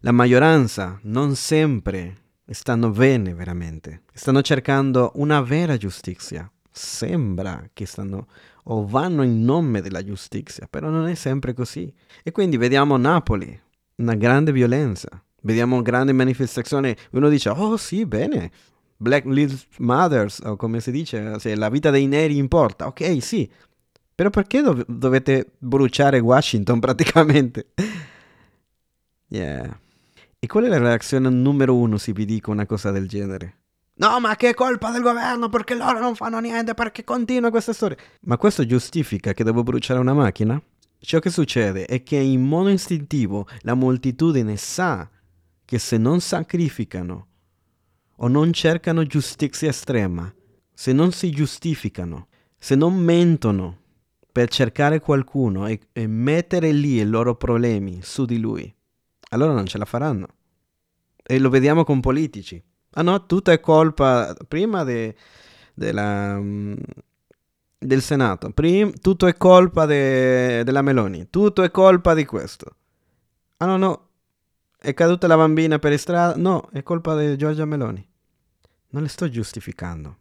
La 0.00 0.12
maggioranza 0.12 0.98
non 1.02 1.34
sempre 1.34 2.26
stanno 2.46 2.90
bene 2.90 3.34
veramente. 3.34 4.02
Stanno 4.12 4.42
cercando 4.42 5.12
una 5.16 5.40
vera 5.40 5.76
giustizia. 5.76 6.50
Sembra 6.70 7.68
che 7.72 7.84
stanno 7.84 8.28
o 8.64 8.86
vanno 8.86 9.22
in 9.22 9.44
nome 9.44 9.80
della 9.80 10.04
giustizia, 10.04 10.68
però 10.68 10.88
non 10.88 11.08
è 11.08 11.14
sempre 11.14 11.52
così. 11.52 11.92
E 12.22 12.30
quindi 12.30 12.56
vediamo 12.56 12.96
Napoli, 12.96 13.58
una 13.96 14.14
grande 14.14 14.52
violenza. 14.52 15.22
Vediamo 15.42 15.82
grandi 15.82 16.12
manifestazioni. 16.12 16.94
Uno 17.12 17.28
dice, 17.28 17.50
oh 17.50 17.76
sì, 17.76 18.06
bene, 18.06 18.50
Black 18.96 19.24
Lives 19.26 19.66
Matters, 19.78 20.40
o 20.44 20.56
come 20.56 20.80
si 20.80 20.90
dice, 20.90 21.38
se 21.38 21.54
la 21.54 21.68
vita 21.68 21.90
dei 21.90 22.06
neri 22.06 22.36
importa. 22.36 22.86
Ok, 22.86 23.22
sì, 23.22 23.48
però 24.14 24.30
perché 24.30 24.62
dov- 24.62 24.84
dovete 24.86 25.52
bruciare 25.58 26.18
Washington 26.18 26.80
praticamente? 26.80 27.68
yeah. 29.28 29.78
E 30.40 30.46
qual 30.46 30.64
è 30.64 30.68
la 30.68 30.78
reazione 30.78 31.28
numero 31.28 31.76
uno 31.76 31.98
se 31.98 32.12
vi 32.12 32.24
dico 32.24 32.50
una 32.50 32.66
cosa 32.66 32.90
del 32.90 33.08
genere? 33.08 33.54
No, 33.94 34.20
ma 34.20 34.36
che 34.36 34.54
colpa 34.54 34.90
del 34.90 35.02
governo 35.02 35.48
perché 35.48 35.74
loro 35.74 35.98
non 35.98 36.14
fanno 36.14 36.38
niente, 36.38 36.74
perché 36.74 37.02
continua 37.02 37.50
questa 37.50 37.72
storia. 37.72 37.96
Ma 38.22 38.36
questo 38.36 38.64
giustifica 38.64 39.32
che 39.32 39.42
devo 39.42 39.64
bruciare 39.64 39.98
una 39.98 40.14
macchina? 40.14 40.60
Ciò 41.00 41.18
che 41.20 41.30
succede 41.30 41.84
è 41.86 42.02
che 42.02 42.16
in 42.16 42.42
modo 42.42 42.68
istintivo 42.70 43.46
la 43.60 43.74
moltitudine 43.74 44.56
sa 44.56 45.08
che 45.68 45.78
se 45.78 45.98
non 45.98 46.22
sacrificano 46.22 47.26
o 48.16 48.28
non 48.28 48.54
cercano 48.54 49.04
giustizia 49.04 49.68
estrema, 49.68 50.34
se 50.72 50.94
non 50.94 51.12
si 51.12 51.28
giustificano, 51.28 52.28
se 52.56 52.74
non 52.74 52.96
mentono 52.96 53.78
per 54.32 54.48
cercare 54.48 54.98
qualcuno 54.98 55.66
e, 55.66 55.78
e 55.92 56.06
mettere 56.06 56.72
lì 56.72 56.94
i 56.94 57.04
loro 57.04 57.34
problemi 57.34 58.00
su 58.00 58.24
di 58.24 58.38
lui, 58.38 58.74
allora 59.28 59.52
non 59.52 59.66
ce 59.66 59.76
la 59.76 59.84
faranno. 59.84 60.28
E 61.22 61.38
lo 61.38 61.50
vediamo 61.50 61.84
con 61.84 62.00
politici. 62.00 62.62
Ah 62.92 63.02
no, 63.02 63.26
tutto 63.26 63.50
è 63.50 63.60
colpa 63.60 64.34
prima 64.48 64.84
de, 64.84 65.14
della, 65.74 66.38
mm, 66.40 66.76
del 67.76 68.00
Senato, 68.00 68.52
Prim, 68.52 68.92
tutto 68.92 69.26
è 69.26 69.36
colpa 69.36 69.84
de, 69.84 70.64
della 70.64 70.80
Meloni, 70.80 71.28
tutto 71.28 71.62
è 71.62 71.70
colpa 71.70 72.14
di 72.14 72.24
questo. 72.24 72.76
Ah 73.58 73.66
no, 73.66 73.76
no, 73.76 74.07
è 74.80 74.94
caduta 74.94 75.26
la 75.26 75.36
bambina 75.36 75.78
per 75.80 75.98
strada, 75.98 76.36
no, 76.36 76.68
è 76.72 76.82
colpa 76.84 77.18
di 77.18 77.36
Giorgia 77.36 77.64
Meloni. 77.64 78.06
Non 78.90 79.02
le 79.02 79.08
sto 79.08 79.28
giustificando. 79.28 80.18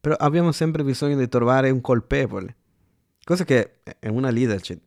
Però 0.00 0.14
abbiamo 0.16 0.50
sempre 0.50 0.82
bisogno 0.82 1.16
di 1.16 1.28
trovare 1.28 1.70
un 1.70 1.80
colpevole. 1.80 2.56
Cosa 3.22 3.44
che 3.44 3.80
è 3.98 4.08
una 4.08 4.30
leadership. 4.30 4.80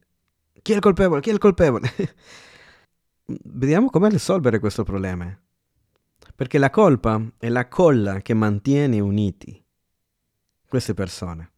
Chi 0.61 0.71
è 0.71 0.75
il 0.75 0.81
colpevole? 0.81 1.21
Chi 1.21 1.29
è 1.29 1.33
il 1.33 1.39
colpevole? 1.39 1.91
Vediamo 3.25 3.89
come 3.89 4.09
risolvere 4.09 4.59
questo 4.59 4.83
problema. 4.83 5.39
Perché 6.35 6.57
la 6.57 6.69
colpa 6.69 7.21
è 7.37 7.49
la 7.49 7.67
colla 7.67 8.21
che 8.21 8.33
mantiene 8.33 8.99
uniti 8.99 9.63
queste 10.67 10.93
persone. 10.93 11.51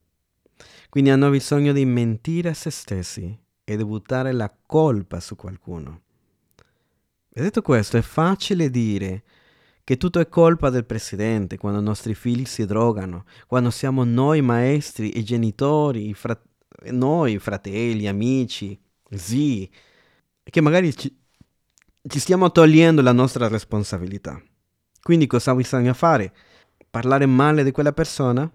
Quindi 0.89 1.09
hanno 1.09 1.29
bisogno 1.29 1.71
di 1.71 1.85
mentire 1.85 2.49
a 2.49 2.53
se 2.53 2.69
stessi 2.69 3.37
e 3.63 3.77
di 3.77 3.85
buttare 3.85 4.31
la 4.31 4.53
colpa 4.65 5.19
su 5.19 5.35
qualcuno. 5.35 6.01
E 7.39 7.41
detto 7.41 7.61
questo, 7.61 7.95
è 7.95 8.01
facile 8.01 8.69
dire 8.69 9.23
che 9.85 9.95
tutto 9.95 10.19
è 10.19 10.27
colpa 10.27 10.69
del 10.69 10.83
presidente 10.83 11.55
quando 11.57 11.79
i 11.79 11.83
nostri 11.83 12.13
figli 12.13 12.43
si 12.43 12.65
drogano, 12.65 13.23
quando 13.47 13.69
siamo 13.69 14.03
noi 14.03 14.41
maestri 14.41 15.11
e 15.11 15.23
genitori, 15.23 16.13
frat- 16.13 16.45
noi 16.91 17.39
fratelli, 17.39 18.09
amici, 18.09 18.77
zii, 19.09 19.71
che 20.43 20.59
magari 20.59 20.93
ci, 20.93 21.17
ci 22.01 22.19
stiamo 22.19 22.51
togliendo 22.51 23.01
la 23.01 23.13
nostra 23.13 23.47
responsabilità. 23.47 24.43
Quindi 25.01 25.25
cosa 25.25 25.55
bisogna 25.55 25.93
fare? 25.93 26.33
Parlare 26.89 27.25
male 27.25 27.63
di 27.63 27.71
quella 27.71 27.93
persona? 27.93 28.51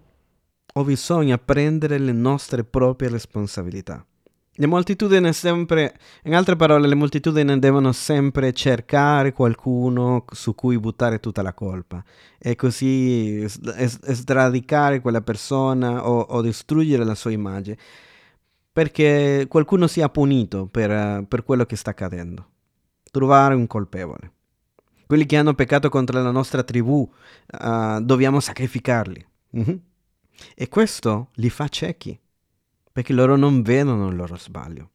O 0.73 0.83
bisogna 0.83 1.39
prendere 1.39 1.97
le 1.97 2.11
nostre 2.11 2.63
proprie 2.63 3.09
responsabilità? 3.09 4.05
Le 4.57 4.67
moltitudini 4.67 5.33
sempre, 5.33 5.97
in 6.23 6.33
altre 6.33 6.55
parole, 6.55 6.87
le 6.87 6.95
moltitudini 6.95 7.59
devono 7.59 7.91
sempre 7.91 8.53
cercare 8.53 9.33
qualcuno 9.33 10.23
su 10.31 10.55
cui 10.55 10.79
buttare 10.79 11.19
tutta 11.19 11.41
la 11.41 11.53
colpa 11.53 12.01
e 12.37 12.55
così 12.55 13.45
sradicare 13.45 15.01
quella 15.01 15.21
persona 15.21 16.07
o, 16.07 16.21
o 16.21 16.41
distruggere 16.41 17.03
la 17.03 17.15
sua 17.15 17.31
immagine 17.31 17.77
perché 18.71 19.45
qualcuno 19.49 19.87
sia 19.87 20.07
punito 20.07 20.67
per, 20.67 21.25
per 21.27 21.43
quello 21.43 21.65
che 21.65 21.75
sta 21.75 21.89
accadendo. 21.89 22.49
Trovare 23.11 23.55
un 23.55 23.67
colpevole. 23.67 24.31
Quelli 25.05 25.25
che 25.25 25.37
hanno 25.37 25.53
peccato 25.53 25.89
contro 25.89 26.21
la 26.21 26.31
nostra 26.31 26.63
tribù, 26.63 26.99
uh, 26.99 28.01
dobbiamo 28.01 28.39
sacrificarli. 28.39 29.25
Mm-hmm. 29.57 29.75
E 30.55 30.67
questo 30.67 31.29
li 31.35 31.49
fa 31.49 31.67
ciechi 31.69 32.19
perché 32.95 33.11
loro 33.11 33.35
non 33.35 33.61
vedono 33.61 34.07
il 34.07 34.15
loro 34.15 34.37
sbaglio. 34.37 34.91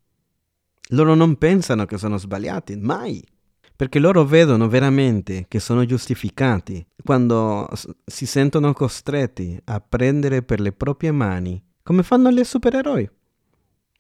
Loro 0.92 1.14
non 1.14 1.36
pensano 1.36 1.84
che 1.84 1.98
sono 1.98 2.16
sbagliati, 2.16 2.74
mai. 2.76 3.22
Perché 3.76 3.98
loro 3.98 4.24
vedono 4.24 4.68
veramente 4.68 5.44
che 5.48 5.60
sono 5.60 5.84
giustificati 5.84 6.82
quando 7.04 7.68
si 8.06 8.24
sentono 8.24 8.72
costretti 8.72 9.60
a 9.64 9.82
prendere 9.82 10.42
per 10.42 10.60
le 10.60 10.72
proprie 10.72 11.12
mani, 11.12 11.62
come 11.82 12.02
fanno 12.02 12.30
gli 12.30 12.42
supereroi. 12.42 13.06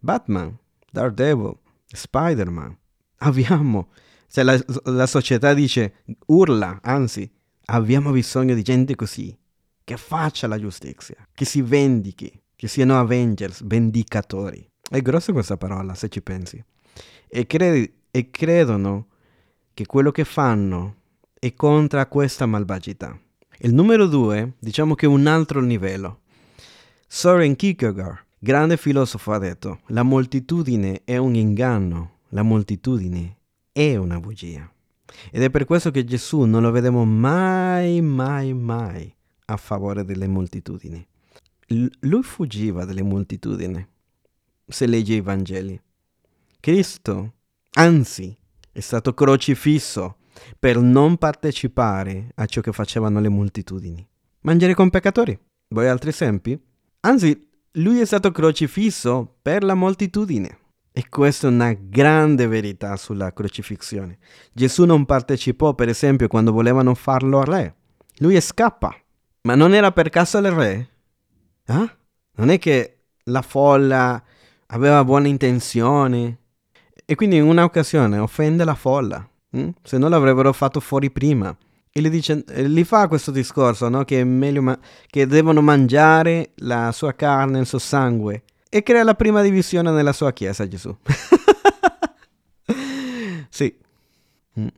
Batman, 0.00 0.56
Daredevil, 0.90 1.58
Spider-Man. 1.84 2.74
Abbiamo, 3.18 3.90
cioè 4.28 4.44
la, 4.44 4.58
la 4.84 5.06
società 5.06 5.52
dice, 5.52 6.04
urla, 6.28 6.78
anzi, 6.82 7.30
abbiamo 7.66 8.12
bisogno 8.12 8.54
di 8.54 8.62
gente 8.62 8.94
così, 8.94 9.38
che 9.84 9.96
faccia 9.98 10.46
la 10.46 10.58
giustizia, 10.58 11.16
che 11.34 11.44
si 11.44 11.60
vendichi, 11.60 12.39
che 12.60 12.68
siano 12.68 13.00
Avengers, 13.00 13.64
vendicatori. 13.64 14.68
È 14.86 15.00
grossa 15.00 15.32
questa 15.32 15.56
parola, 15.56 15.94
se 15.94 16.10
ci 16.10 16.20
pensi. 16.20 16.62
E, 17.26 17.46
cre- 17.46 17.92
e 18.10 18.30
credono 18.30 19.06
che 19.72 19.86
quello 19.86 20.10
che 20.10 20.24
fanno 20.24 20.96
è 21.38 21.54
contro 21.54 22.06
questa 22.06 22.44
malvagità. 22.44 23.18
Il 23.60 23.72
numero 23.72 24.06
due, 24.06 24.56
diciamo 24.58 24.94
che 24.94 25.06
è 25.06 25.08
un 25.08 25.26
altro 25.26 25.62
livello. 25.62 26.20
Soren 27.06 27.56
Kierkegaard, 27.56 28.26
grande 28.38 28.76
filosofo, 28.76 29.32
ha 29.32 29.38
detto, 29.38 29.80
la 29.86 30.02
moltitudine 30.02 31.00
è 31.04 31.16
un 31.16 31.36
inganno, 31.36 32.16
la 32.28 32.42
moltitudine 32.42 33.38
è 33.72 33.96
una 33.96 34.20
bugia. 34.20 34.70
Ed 35.30 35.42
è 35.42 35.48
per 35.48 35.64
questo 35.64 35.90
che 35.90 36.04
Gesù 36.04 36.42
non 36.42 36.60
lo 36.60 36.70
vediamo 36.70 37.06
mai, 37.06 38.02
mai, 38.02 38.52
mai 38.52 39.10
a 39.46 39.56
favore 39.56 40.04
delle 40.04 40.26
moltitudini 40.28 41.08
lui 41.72 42.22
fuggiva 42.22 42.84
dalle 42.84 43.02
moltitudini, 43.02 43.86
se 44.66 44.86
legge 44.86 45.14
i 45.14 45.20
Vangeli. 45.20 45.80
Cristo, 46.58 47.34
anzi, 47.72 48.36
è 48.72 48.80
stato 48.80 49.14
crocifisso 49.14 50.16
per 50.58 50.78
non 50.78 51.16
partecipare 51.16 52.32
a 52.34 52.46
ciò 52.46 52.60
che 52.60 52.72
facevano 52.72 53.20
le 53.20 53.28
moltitudini. 53.28 54.06
Mangiare 54.40 54.74
con 54.74 54.90
peccatori. 54.90 55.38
Vuoi 55.68 55.86
altri 55.86 56.10
esempi? 56.10 56.60
Anzi, 57.00 57.48
lui 57.72 58.00
è 58.00 58.04
stato 58.04 58.32
crocifisso 58.32 59.36
per 59.40 59.62
la 59.62 59.74
moltitudine. 59.74 60.58
E 60.92 61.08
questa 61.08 61.46
è 61.46 61.50
una 61.50 61.72
grande 61.72 62.48
verità 62.48 62.96
sulla 62.96 63.32
crocifissione. 63.32 64.18
Gesù 64.52 64.84
non 64.84 65.06
partecipò, 65.06 65.74
per 65.74 65.88
esempio, 65.88 66.26
quando 66.26 66.50
volevano 66.50 66.94
farlo 66.94 67.44
re. 67.44 67.76
Lui 68.18 68.40
scappa. 68.40 68.94
Ma 69.42 69.54
non 69.54 69.72
era 69.72 69.92
per 69.92 70.08
caso 70.08 70.38
il 70.38 70.50
re? 70.50 70.89
Eh? 71.66 71.90
Non 72.36 72.50
è 72.50 72.58
che 72.58 72.96
la 73.24 73.42
folla 73.42 74.22
aveva 74.66 75.04
buone 75.04 75.28
intenzioni 75.28 76.36
e 77.04 77.14
quindi 77.14 77.36
in 77.36 77.44
un'occasione 77.44 78.18
offende 78.18 78.64
la 78.64 78.74
folla. 78.74 79.28
Hm? 79.50 79.68
Se 79.82 79.98
no 79.98 80.08
l'avrebbero 80.08 80.52
fatto 80.52 80.80
fuori 80.80 81.10
prima. 81.10 81.56
E 81.92 82.00
gli, 82.00 82.08
dice, 82.08 82.44
gli 82.46 82.84
fa 82.84 83.08
questo 83.08 83.32
discorso, 83.32 83.88
no? 83.88 84.04
Che, 84.04 84.22
ma- 84.22 84.78
che 85.08 85.26
devono 85.26 85.60
mangiare 85.60 86.52
la 86.58 86.92
sua 86.92 87.14
carne, 87.14 87.58
il 87.58 87.66
suo 87.66 87.80
sangue. 87.80 88.44
E 88.68 88.84
crea 88.84 89.02
la 89.02 89.14
prima 89.14 89.42
divisione 89.42 89.90
nella 89.90 90.12
sua 90.12 90.32
chiesa, 90.32 90.68
Gesù. 90.68 90.96
sì. 93.50 93.76
Mm. 94.60 94.68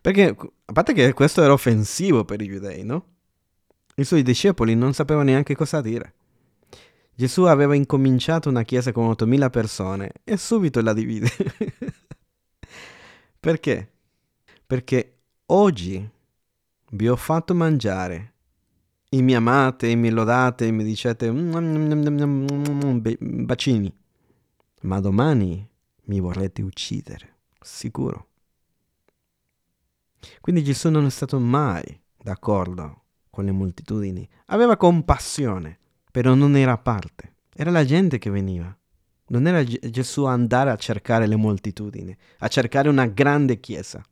Perché, 0.00 0.34
a 0.64 0.72
parte 0.72 0.94
che 0.94 1.12
questo 1.12 1.42
era 1.42 1.52
offensivo 1.52 2.24
per 2.24 2.40
i 2.40 2.48
giudei, 2.48 2.84
no? 2.84 3.04
I 3.96 4.04
suoi 4.04 4.22
discepoli 4.22 4.74
non 4.74 4.92
sapevano 4.92 5.26
neanche 5.26 5.54
cosa 5.54 5.80
dire. 5.80 6.14
Gesù 7.14 7.44
aveva 7.44 7.76
incominciato 7.76 8.48
una 8.48 8.64
chiesa 8.64 8.90
con 8.90 9.08
8.000 9.08 9.50
persone 9.50 10.10
e 10.24 10.36
subito 10.36 10.82
la 10.82 10.92
divide. 10.92 11.30
Perché? 13.38 13.92
Perché 14.66 15.18
oggi 15.46 16.10
vi 16.90 17.08
ho 17.08 17.14
fatto 17.14 17.54
mangiare 17.54 18.32
e 19.08 19.22
mi 19.22 19.36
amate 19.36 19.90
e 19.90 19.94
mi 19.94 20.10
lodate 20.10 20.66
e 20.66 20.72
mi 20.72 20.82
dicete 20.82 21.30
bacini, 23.20 23.96
ma 24.82 24.98
domani 24.98 25.68
mi 26.06 26.18
vorrete 26.18 26.62
uccidere, 26.62 27.36
sicuro. 27.60 28.26
Quindi 30.40 30.64
Gesù 30.64 30.90
non 30.90 31.06
è 31.06 31.10
stato 31.10 31.38
mai 31.38 32.02
d'accordo 32.16 33.02
con 33.34 33.44
le 33.44 33.52
moltitudini, 33.52 34.26
aveva 34.46 34.78
compassione, 34.78 35.78
però 36.10 36.32
non 36.34 36.56
era 36.56 36.78
parte, 36.78 37.34
era 37.54 37.70
la 37.70 37.84
gente 37.84 38.18
che 38.18 38.30
veniva. 38.30 38.74
Non 39.26 39.46
era 39.46 39.64
Gesù 39.64 40.24
andare 40.24 40.70
a 40.70 40.76
cercare 40.76 41.26
le 41.26 41.36
moltitudini, 41.36 42.16
a 42.38 42.48
cercare 42.48 42.88
una 42.88 43.06
grande 43.06 43.58
chiesa. 43.58 44.02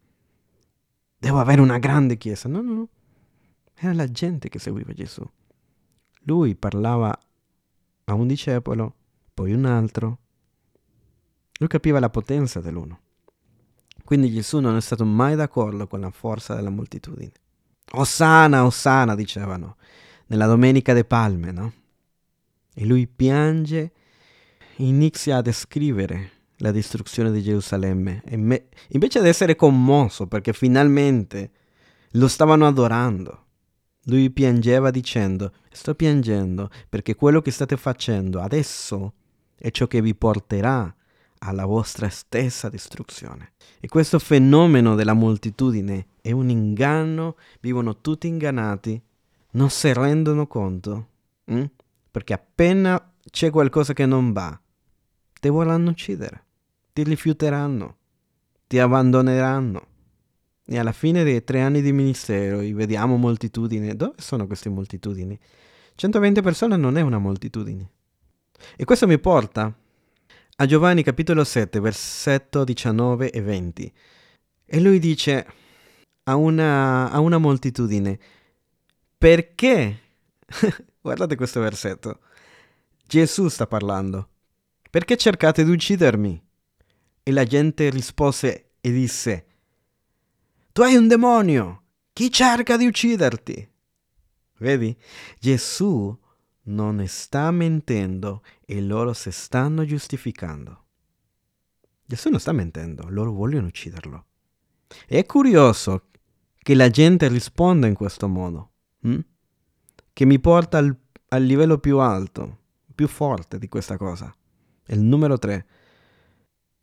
Devo 1.19 1.39
avere 1.39 1.61
una 1.61 1.79
grande 1.79 2.17
chiesa. 2.17 2.49
No, 2.49 2.63
no, 2.63 2.73
no. 2.73 2.89
Era 3.75 3.93
la 3.93 4.11
gente 4.11 4.49
che 4.49 4.59
seguiva 4.59 4.93
Gesù. 4.93 5.23
Lui 6.23 6.55
parlava 6.55 7.17
a 8.05 8.15
un 8.15 8.27
discepolo, 8.27 8.95
poi 9.35 9.53
un 9.53 9.67
altro. 9.67 10.19
Lui 11.59 11.69
capiva 11.69 12.01
la 12.01 12.11
potenza 12.11 12.61
dell'uno. 12.61 13.01
Quindi 14.05 14.33
Gesù 14.33 14.61
non 14.61 14.77
è 14.77 14.81
stato 14.81 15.05
mai 15.05 15.37
d'accordo 15.37 15.87
con 15.87 16.01
la 16.01 16.11
forza 16.11 16.55
della 16.55 16.71
moltitudine. 16.71 17.33
Osana, 17.91 18.65
Osana, 18.65 19.15
dicevano, 19.15 19.77
nella 20.27 20.47
Domenica 20.47 20.95
de 20.95 21.05
Palme, 21.05 21.51
no? 21.53 21.73
E 22.75 22.87
lui 22.87 23.07
piange, 23.07 23.93
inizia 24.77 25.39
a 25.39 25.43
descrivere 25.43 26.31
la 26.59 26.71
distruzione 26.71 27.31
di 27.31 27.43
Gerusalemme, 27.43 28.23
me, 28.37 28.69
invece 28.89 29.21
di 29.21 29.29
essere 29.29 29.57
commosso 29.57 30.27
perché 30.27 30.53
finalmente 30.53 31.51
lo 32.13 32.29
stavano 32.29 32.67
adorando. 32.67 33.47
Lui 34.05 34.31
piangeva 34.31 34.91
dicendo, 34.91 35.53
sto 35.71 35.95
piangendo 35.95 36.71
perché 36.89 37.15
quello 37.15 37.41
che 37.41 37.51
state 37.51 37.77
facendo 37.77 38.41
adesso 38.41 39.15
è 39.57 39.71
ciò 39.71 39.87
che 39.87 40.01
vi 40.01 40.15
porterà 40.15 40.93
alla 41.43 41.65
vostra 41.65 42.09
stessa 42.09 42.69
distruzione. 42.69 43.53
E 43.81 43.89
questo 43.89 44.19
fenomeno 44.19 44.95
della 44.95 45.13
moltitudine 45.13 46.07
è 46.21 46.31
un 46.31 46.49
inganno, 46.51 47.37
vivono 47.61 48.01
tutti 48.01 48.29
ingannati, 48.29 49.01
non 49.53 49.71
si 49.71 49.93
rendono 49.93 50.47
conto, 50.47 51.09
hm? 51.45 51.65
perché 52.11 52.33
appena 52.33 53.13
c'è 53.29 53.51
qualcosa 53.51 53.93
che 53.93 54.07
non 54.07 54.33
va, 54.33 54.59
ti 55.41 55.49
vorranno 55.49 55.91
uccidere, 55.91 56.45
ti 56.93 57.03
rifiuteranno, 57.03 57.97
ti 58.67 58.79
abbandoneranno. 58.79 59.87
E 60.65 60.79
alla 60.79 60.93
fine 60.93 61.25
dei 61.25 61.43
tre 61.43 61.61
anni 61.61 61.83
di 61.83 61.93
ministero 61.93 62.59
vediamo 62.59 63.17
moltitudini. 63.17 63.95
Dove 63.97 64.15
sono 64.19 64.47
queste 64.47 64.69
moltitudini? 64.69 65.39
120 65.97 66.41
persone 66.41 66.77
non 66.77 66.97
è 66.97 67.01
una 67.01 67.19
moltitudine. 67.19 67.91
E 68.77 68.85
questo 68.85 69.09
mi 69.09 69.19
porta 69.19 69.75
a 70.57 70.67
Giovanni 70.67 71.03
capitolo 71.03 71.45
7, 71.45 71.81
versetto 71.81 72.65
19 72.65 73.31
e 73.31 73.41
20. 73.41 73.93
E 74.65 74.81
lui 74.81 74.99
dice 74.99 75.47
a 76.25 76.37
una, 76.37 77.11
a 77.11 77.19
una 77.21 77.39
moltitudine, 77.39 78.19
perché? 79.17 80.01
Guardate 81.01 81.37
questo 81.37 81.61
versetto. 81.61 82.21
Gesù 83.07 83.49
sta 83.49 83.67
parlando. 83.67 84.29
Perché 84.91 85.17
cercate 85.17 85.65
di 85.65 85.71
uccidermi? 85.71 86.43
E 87.23 87.31
la 87.33 87.45
gente 87.45 87.89
rispose 87.89 88.73
e 88.81 88.91
disse, 88.91 89.47
Tu 90.73 90.83
hai 90.83 90.97
un 90.97 91.09
demonio! 91.09 91.83
Chi 92.13 92.31
cerca 92.31 92.77
di 92.77 92.87
ucciderti? 92.87 93.71
Vedi? 94.59 94.95
Gesù 95.39 96.19
non 96.65 97.05
sta 97.07 97.51
mentendo 97.51 98.43
e 98.73 98.81
loro 98.81 99.13
si 99.13 99.31
stanno 99.31 99.85
giustificando. 99.85 100.85
Gesù 102.07 102.31
non 102.31 102.41
sta 102.41 102.53
mentendo, 102.53 103.07
loro 103.11 103.31
vogliono 103.31 103.67
ucciderlo. 103.67 104.25
È 105.07 105.27
curioso 105.27 106.07
che 106.57 106.75
la 106.75 106.89
gente 106.89 107.29
risponda 107.29 107.87
in 107.87 107.93
questo 107.93 108.29
modo, 108.29 108.71
hm? 109.01 109.19
che 110.15 110.25
mi 110.25 110.41
porta 110.41 110.79
al, 110.79 110.97
al 111.29 111.43
livello 111.43 111.77
più 111.77 111.99
alto, 111.99 112.61
più 112.95 113.09
forte 113.09 113.59
di 113.59 113.69
questa 113.69 113.99
cosa. 113.99 114.35
Il 114.87 115.01
numero 115.01 115.39
3. 115.39 115.67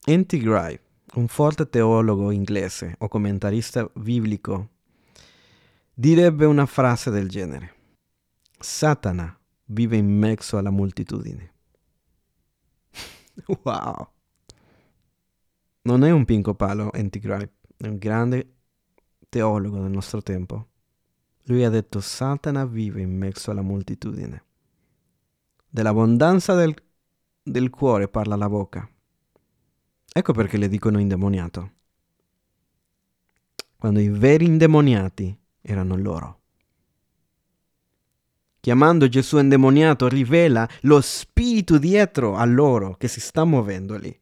N.T. 0.10 0.38
Gray, 0.38 0.80
un 1.16 1.28
forte 1.28 1.70
teologo 1.70 2.30
inglese 2.30 2.94
o 3.00 3.08
commentarista 3.08 3.90
biblico, 3.96 4.70
direbbe 5.92 6.46
una 6.46 6.68
frase 6.68 7.10
del 7.10 7.30
genere. 7.30 7.74
Satana 8.60 9.36
vive 9.66 9.98
in 9.98 10.08
mezzo 10.08 10.58
alla 10.58 10.70
moltitudine. 10.70 11.54
wow! 13.64 14.08
Non 15.82 16.04
è 16.04 16.12
un 16.12 16.26
pinco 16.26 16.54
palo. 16.54 16.92
Gray, 16.92 17.50
è 17.78 17.88
un 17.88 17.98
grande 17.98 18.56
teologo 19.30 19.82
del 19.82 19.92
nostro 19.92 20.22
tempo. 20.22 20.68
Lui 21.44 21.64
ha 21.64 21.70
detto 21.70 22.00
Satana 22.00 22.66
vive 22.66 23.02
in 23.02 23.16
mezzo 23.16 23.52
alla 23.52 23.62
moltitudine. 23.62 24.44
Dell'abbondanza 25.68 26.54
del 26.54 26.76
del 27.50 27.70
cuore 27.70 28.08
parla 28.08 28.36
la 28.36 28.50
bocca. 28.50 28.88
Ecco 30.12 30.34
perché 30.34 30.58
le 30.58 30.68
dicono 30.68 31.00
indemoniato. 31.00 31.72
Quando 33.78 34.00
i 34.00 34.10
veri 34.10 34.46
indemoniati 34.46 35.36
erano 35.62 35.96
loro. 35.96 36.39
Chiamando 38.62 39.08
Gesù 39.08 39.38
indemoniato 39.38 40.08
rivela 40.10 40.68
lo 40.82 41.00
spirito 41.00 41.78
dietro 41.78 42.36
a 42.36 42.44
loro 42.44 42.96
che 42.98 43.08
si 43.08 43.22
sta 43.22 43.46
muovendo 43.46 43.96
lì. 43.96 44.18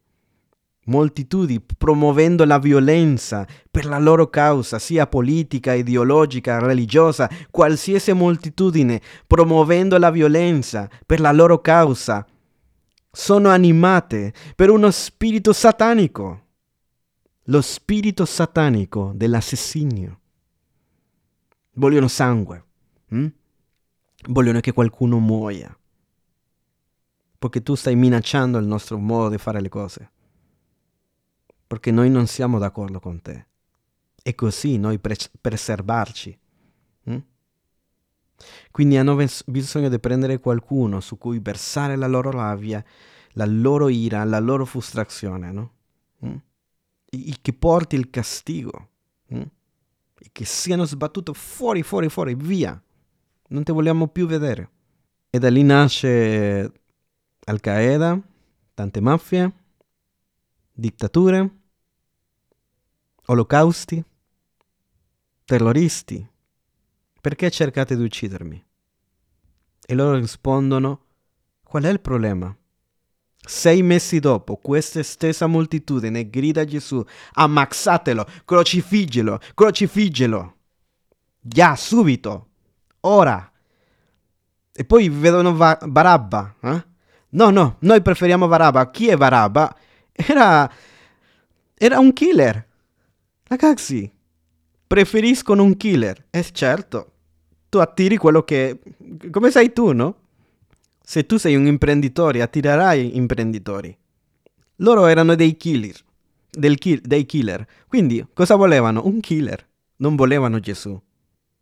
Moltitudini 0.84 1.60
promuovendo 1.76 2.44
la 2.44 2.58
violenza 2.58 3.46
per 3.70 3.84
la 3.84 3.98
loro 3.98 4.30
causa, 4.30 4.78
sia 4.78 5.06
politica, 5.06 5.74
ideologica, 5.74 6.60
religiosa, 6.60 7.28
qualsiasi 7.50 8.12
moltitudine 8.12 9.02
promuovendo 9.26 9.98
la 9.98 10.10
violenza 10.10 10.88
per 11.04 11.20
la 11.20 11.32
loro 11.32 11.60
causa, 11.60 12.24
sono 13.10 13.48
animate 13.48 14.32
per 14.54 14.70
uno 14.70 14.90
spirito 14.90 15.52
satanico, 15.52 16.44
lo 17.44 17.60
spirito 17.60 18.24
satanico 18.24 19.12
dell'assassinio. 19.14 20.20
Vogliono 21.72 22.08
sangue, 22.08 22.64
hm? 23.08 23.26
Vogliono 24.28 24.60
che 24.60 24.72
qualcuno 24.72 25.18
muoia, 25.18 25.76
perché 27.38 27.62
tu 27.62 27.74
stai 27.74 27.94
minacciando 27.94 28.58
il 28.58 28.66
nostro 28.66 28.98
modo 28.98 29.28
di 29.28 29.38
fare 29.38 29.60
le 29.60 29.68
cose, 29.68 30.10
perché 31.66 31.90
noi 31.90 32.10
non 32.10 32.26
siamo 32.26 32.58
d'accordo 32.58 33.00
con 33.00 33.20
te. 33.20 33.46
E 34.22 34.34
così 34.34 34.76
noi 34.78 34.98
pres- 34.98 35.30
preservarci. 35.40 36.38
Hm? 37.04 37.18
Quindi 38.70 38.96
hanno 38.96 39.16
bisogno 39.46 39.88
di 39.88 39.98
prendere 39.98 40.38
qualcuno 40.38 41.00
su 41.00 41.16
cui 41.16 41.38
versare 41.38 41.96
la 41.96 42.06
loro 42.06 42.30
rabbia, 42.30 42.84
la 43.32 43.46
loro 43.46 43.88
ira, 43.88 44.24
la 44.24 44.38
loro 44.38 44.64
frustrazione, 44.64 45.52
no? 45.52 45.72
Mm? 46.26 46.36
E 47.10 47.34
che 47.40 47.52
porti 47.52 47.96
il 47.96 48.10
castigo. 48.10 48.88
Mm? 49.34 49.40
E 49.40 50.28
che 50.32 50.44
siano 50.44 50.84
sbattuti 50.84 51.32
fuori, 51.34 51.82
fuori, 51.82 52.08
fuori, 52.08 52.34
via. 52.34 52.80
Non 53.48 53.62
ti 53.62 53.72
vogliamo 53.72 54.08
più 54.08 54.26
vedere. 54.26 54.70
E 55.30 55.38
da 55.38 55.50
lì 55.50 55.62
nasce 55.62 56.72
Al-Qaeda, 57.44 58.20
tante 58.74 59.00
mafie, 59.00 59.52
dittature, 60.72 61.56
olocausti, 63.26 64.02
terroristi, 65.44 66.26
perché 67.20 67.50
cercate 67.50 67.96
di 67.96 68.02
uccidermi? 68.02 68.64
E 69.86 69.94
loro 69.94 70.16
rispondono, 70.16 71.04
qual 71.62 71.84
è 71.84 71.88
il 71.88 72.00
problema? 72.00 72.54
Sei 73.36 73.82
mesi 73.82 74.18
dopo, 74.20 74.56
questa 74.56 75.02
stessa 75.02 75.46
moltitudine 75.46 76.28
grida 76.28 76.62
a 76.62 76.64
Gesù, 76.64 77.02
ammazzatelo, 77.32 78.26
crocifiggelo, 78.44 79.40
crocifiggelo. 79.54 80.56
Già, 81.40 81.74
subito, 81.76 82.47
ora. 83.00 83.50
E 84.72 84.84
poi 84.84 85.08
vedono 85.08 85.54
Va- 85.56 85.78
Barabba. 85.84 86.54
Eh? 86.60 86.84
No, 87.30 87.50
no, 87.50 87.76
noi 87.80 88.00
preferiamo 88.02 88.46
Barabba. 88.48 88.90
Chi 88.90 89.08
è 89.08 89.16
Barabba? 89.16 89.74
Era... 90.12 90.70
Era 91.74 91.98
un 91.98 92.12
killer. 92.12 92.66
Ragazzi, 93.44 94.10
preferiscono 94.86 95.62
un 95.62 95.76
killer. 95.76 96.26
E 96.30 96.38
eh, 96.40 96.50
certo, 96.52 97.12
tu 97.68 97.78
attiri 97.78 98.16
quello 98.16 98.42
che... 98.42 98.80
Come 99.30 99.50
sai 99.50 99.72
tu, 99.72 99.92
no? 99.92 100.16
Se 101.00 101.24
tu 101.24 101.36
sei 101.38 101.54
un 101.54 101.66
imprenditore, 101.66 102.42
attirerai 102.42 103.16
imprenditori. 103.16 103.96
Loro 104.76 105.06
erano 105.06 105.34
dei 105.34 105.56
killer, 105.56 105.96
ki- 106.50 107.00
dei 107.02 107.26
killer. 107.26 107.66
Quindi 107.86 108.26
cosa 108.32 108.56
volevano? 108.56 109.06
Un 109.06 109.20
killer. 109.20 109.66
Non 109.96 110.16
volevano 110.16 110.60
Gesù. 110.60 111.00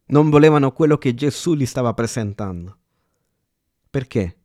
Non 0.08 0.30
volevano 0.30 0.72
quello 0.72 0.98
che 0.98 1.14
Gesù 1.14 1.54
gli 1.54 1.66
stava 1.66 1.92
presentando. 1.92 2.78
Perché? 3.90 4.38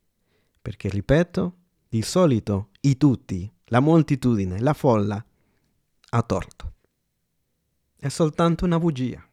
Perché, 0.61 0.89
ripeto, 0.89 1.55
di 1.87 2.01
solito 2.01 2.69
i 2.81 2.97
tutti, 2.97 3.51
la 3.65 3.79
moltitudine, 3.79 4.59
la 4.59 4.73
folla, 4.73 5.23
ha 6.13 6.21
torto. 6.23 6.73
È 7.95 8.07
soltanto 8.09 8.65
una 8.65 8.79
bugia. 8.79 9.23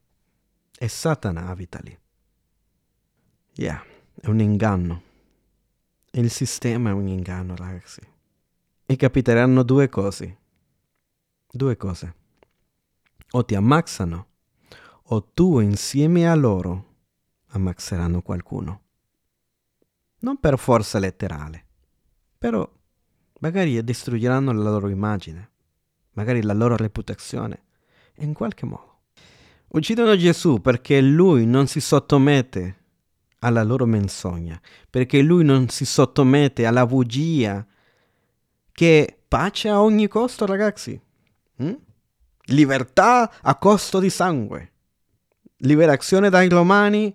E 0.81 0.89
Satana 0.89 1.49
abita 1.49 1.81
lì. 1.83 1.99
Yeah, 3.55 3.83
è 4.21 4.29
un 4.29 4.41
inganno. 4.41 5.03
Il 6.13 6.31
sistema 6.31 6.91
è 6.91 6.93
un 6.93 7.09
inganno, 7.09 7.57
ragazzi. 7.57 8.01
E 8.87 8.97
capiteranno 8.97 9.63
due 9.63 9.89
cose. 9.89 10.39
Due 11.51 11.77
cose. 11.77 12.15
O 13.31 13.45
ti 13.45 13.55
ammazzano, 13.55 14.28
o 15.11 15.25
tu 15.25 15.61
insieme 15.61 16.29
a 16.29 16.35
loro 16.35 16.85
ammazzeranno 17.49 18.21
qualcuno. 18.21 18.83
Non 20.21 20.39
per 20.39 20.59
forza 20.59 20.99
letterale, 20.99 21.65
però 22.37 22.69
magari 23.41 23.83
distruggeranno 23.83 24.53
la 24.53 24.71
loro 24.71 24.89
immagine, 24.89 25.51
magari 26.13 26.43
la 26.43 26.53
loro 26.53 26.77
reputazione, 26.77 27.63
in 28.17 28.33
qualche 28.35 28.67
modo. 28.67 28.97
Uccidono 29.69 30.17
Gesù 30.17 30.61
perché 30.61 31.01
lui 31.01 31.47
non 31.47 31.67
si 31.69 31.81
sottomette 31.81 32.77
alla 33.41 33.63
loro 33.63 33.87
menzogna, 33.87 34.61
perché 34.91 35.23
lui 35.23 35.45
non 35.45 35.69
si 35.69 35.85
sottomette 35.85 36.67
alla 36.67 36.87
bugia 36.87 37.65
che 38.73 39.23
pace 39.27 39.69
a 39.69 39.81
ogni 39.81 40.09
costo, 40.09 40.45
ragazzi. 40.45 41.01
Mm? 41.63 41.75
Libertà 42.47 43.41
a 43.41 43.57
costo 43.57 44.01
di 44.01 44.11
sangue. 44.11 44.73
Liberazione 45.63 46.31
dai 46.31 46.49
romani 46.49 47.15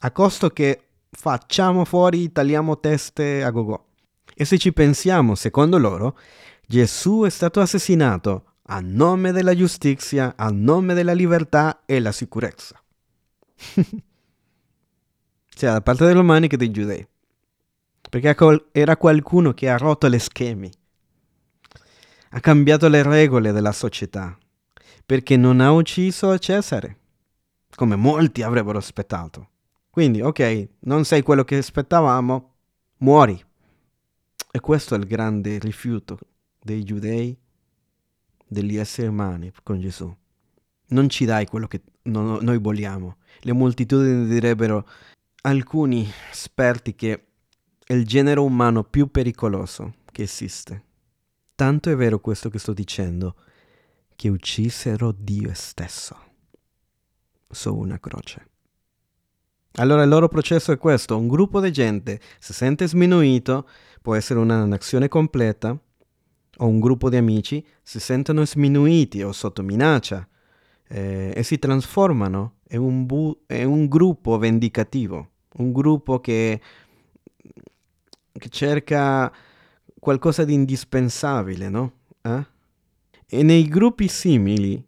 a 0.00 0.10
costo 0.10 0.50
che 0.50 0.80
facciamo 1.10 1.84
fuori, 1.84 2.30
tagliamo 2.30 2.78
teste 2.78 3.42
a 3.42 3.50
gogo. 3.50 3.86
E 4.34 4.44
se 4.44 4.58
ci 4.58 4.72
pensiamo, 4.72 5.34
secondo 5.34 5.78
loro, 5.78 6.18
Gesù 6.66 7.22
è 7.24 7.30
stato 7.30 7.60
assassinato 7.60 8.44
a 8.64 8.80
nome 8.80 9.32
della 9.32 9.54
giustizia, 9.54 10.34
a 10.36 10.50
nome 10.50 10.94
della 10.94 11.12
libertà 11.12 11.82
e 11.84 12.00
la 12.00 12.12
sicurezza. 12.12 12.80
sia 15.48 15.72
da 15.72 15.80
parte 15.80 16.04
dei 16.04 16.14
romani 16.14 16.48
che 16.48 16.56
dei 16.56 16.70
giudei. 16.70 17.06
Perché 18.08 18.36
era 18.72 18.96
qualcuno 18.96 19.52
che 19.52 19.68
ha 19.68 19.76
rotto 19.76 20.06
le 20.06 20.18
schemi, 20.18 20.70
ha 22.30 22.40
cambiato 22.40 22.88
le 22.88 23.02
regole 23.02 23.52
della 23.52 23.72
società, 23.72 24.36
perché 25.04 25.36
non 25.36 25.60
ha 25.60 25.70
ucciso 25.70 26.36
Cesare, 26.38 26.99
come 27.80 27.96
molti 27.96 28.42
avrebbero 28.42 28.76
aspettato. 28.76 29.48
Quindi, 29.88 30.20
ok, 30.20 30.68
non 30.80 31.06
sei 31.06 31.22
quello 31.22 31.44
che 31.44 31.56
aspettavamo, 31.56 32.56
muori. 32.98 33.42
E 34.50 34.60
questo 34.60 34.94
è 34.94 34.98
il 34.98 35.06
grande 35.06 35.58
rifiuto 35.58 36.18
dei 36.62 36.82
giudei, 36.82 37.34
degli 38.46 38.76
esseri 38.76 39.08
umani 39.08 39.50
con 39.62 39.80
Gesù. 39.80 40.14
Non 40.88 41.08
ci 41.08 41.24
dai 41.24 41.46
quello 41.46 41.66
che 41.68 41.80
no, 42.02 42.38
noi 42.42 42.58
vogliamo. 42.58 43.16
Le 43.38 43.52
moltitudini 43.54 44.26
direbbero 44.26 44.86
alcuni 45.40 46.06
esperti 46.30 46.94
che 46.94 47.28
è 47.82 47.94
il 47.94 48.06
genere 48.06 48.40
umano 48.40 48.84
più 48.84 49.10
pericoloso 49.10 49.94
che 50.12 50.24
esiste. 50.24 50.84
Tanto 51.54 51.88
è 51.88 51.96
vero 51.96 52.20
questo 52.20 52.50
che 52.50 52.58
sto 52.58 52.74
dicendo, 52.74 53.36
che 54.16 54.28
uccisero 54.28 55.14
Dio 55.16 55.54
stesso 55.54 56.28
su 57.50 57.74
una 57.74 57.98
croce. 57.98 58.46
Allora 59.74 60.02
il 60.02 60.08
loro 60.08 60.28
processo 60.28 60.72
è 60.72 60.78
questo, 60.78 61.16
un 61.16 61.28
gruppo 61.28 61.60
di 61.60 61.70
gente 61.72 62.20
si 62.38 62.52
sente 62.52 62.88
sminuito, 62.88 63.68
può 64.02 64.14
essere 64.14 64.40
una 64.40 64.64
nazione 64.64 65.08
completa, 65.08 65.78
o 66.58 66.66
un 66.66 66.80
gruppo 66.80 67.08
di 67.08 67.16
amici 67.16 67.64
si 67.82 68.00
sentono 68.00 68.44
sminuiti 68.44 69.22
o 69.22 69.32
sotto 69.32 69.62
minaccia 69.62 70.28
eh, 70.88 71.32
e 71.34 71.42
si 71.42 71.58
trasformano 71.58 72.56
in 72.70 72.80
un, 72.80 73.06
bu- 73.06 73.44
in 73.48 73.66
un 73.66 73.86
gruppo 73.86 74.36
vendicativo 74.36 75.30
un 75.60 75.72
gruppo 75.72 76.20
che, 76.20 76.60
che 78.32 78.48
cerca 78.48 79.32
qualcosa 79.98 80.44
di 80.44 80.54
indispensabile, 80.54 81.68
no? 81.68 81.92
Eh? 82.22 82.46
E 83.26 83.42
nei 83.42 83.68
gruppi 83.68 84.08
simili 84.08 84.82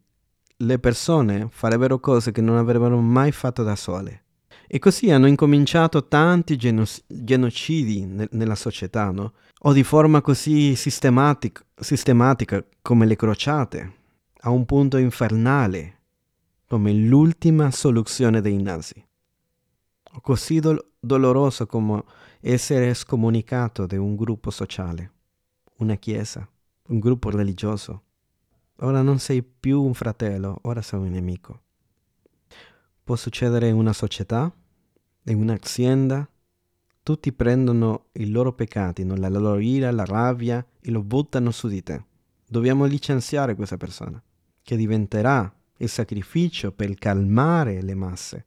le 0.62 0.78
persone 0.78 1.48
farebbero 1.50 1.98
cose 1.98 2.32
che 2.32 2.40
non 2.40 2.56
avrebbero 2.56 2.98
mai 3.00 3.32
fatto 3.32 3.62
da 3.62 3.76
sole. 3.76 4.24
E 4.66 4.78
così 4.78 5.10
hanno 5.10 5.26
incominciato 5.26 6.08
tanti 6.08 6.56
geno- 6.56 6.84
genocidi 7.06 8.06
ne- 8.06 8.28
nella 8.32 8.54
società, 8.54 9.10
no? 9.10 9.34
O 9.64 9.72
di 9.72 9.82
forma 9.82 10.20
così 10.20 10.74
sistematic- 10.74 11.64
sistematica 11.78 12.64
come 12.80 13.06
le 13.06 13.16
crociate, 13.16 13.92
a 14.40 14.50
un 14.50 14.64
punto 14.64 14.96
infernale, 14.96 15.98
come 16.66 16.92
l'ultima 16.92 17.70
soluzione 17.70 18.40
dei 18.40 18.60
nazi 18.60 19.04
così 20.20 20.60
dol- 20.60 20.84
doloroso 20.98 21.66
come 21.66 22.02
essere 22.40 22.92
scomunicato 22.94 23.86
da 23.86 24.00
un 24.00 24.14
gruppo 24.16 24.50
sociale, 24.50 25.12
una 25.78 25.94
chiesa, 25.94 26.46
un 26.88 26.98
gruppo 26.98 27.30
religioso. 27.30 28.02
Ora 28.80 29.02
non 29.02 29.18
sei 29.18 29.42
più 29.42 29.82
un 29.82 29.94
fratello, 29.94 30.58
ora 30.62 30.82
sei 30.82 31.00
un 31.00 31.10
nemico. 31.10 31.60
Può 33.04 33.16
succedere 33.16 33.68
in 33.68 33.74
una 33.74 33.92
società, 33.92 34.52
in 35.24 35.36
un'azienda, 35.36 36.28
tutti 37.02 37.32
prendono 37.32 38.06
i 38.12 38.30
loro 38.30 38.52
peccati, 38.52 39.04
la 39.04 39.28
loro 39.28 39.58
ira, 39.58 39.90
la 39.90 40.04
rabbia 40.04 40.64
e 40.80 40.90
lo 40.90 41.02
buttano 41.02 41.50
su 41.50 41.68
di 41.68 41.82
te. 41.82 42.04
Dobbiamo 42.46 42.84
licenziare 42.84 43.54
questa 43.54 43.76
persona, 43.76 44.22
che 44.62 44.76
diventerà 44.76 45.52
il 45.78 45.88
sacrificio 45.88 46.72
per 46.72 46.94
calmare 46.94 47.82
le 47.82 47.94
masse 47.94 48.46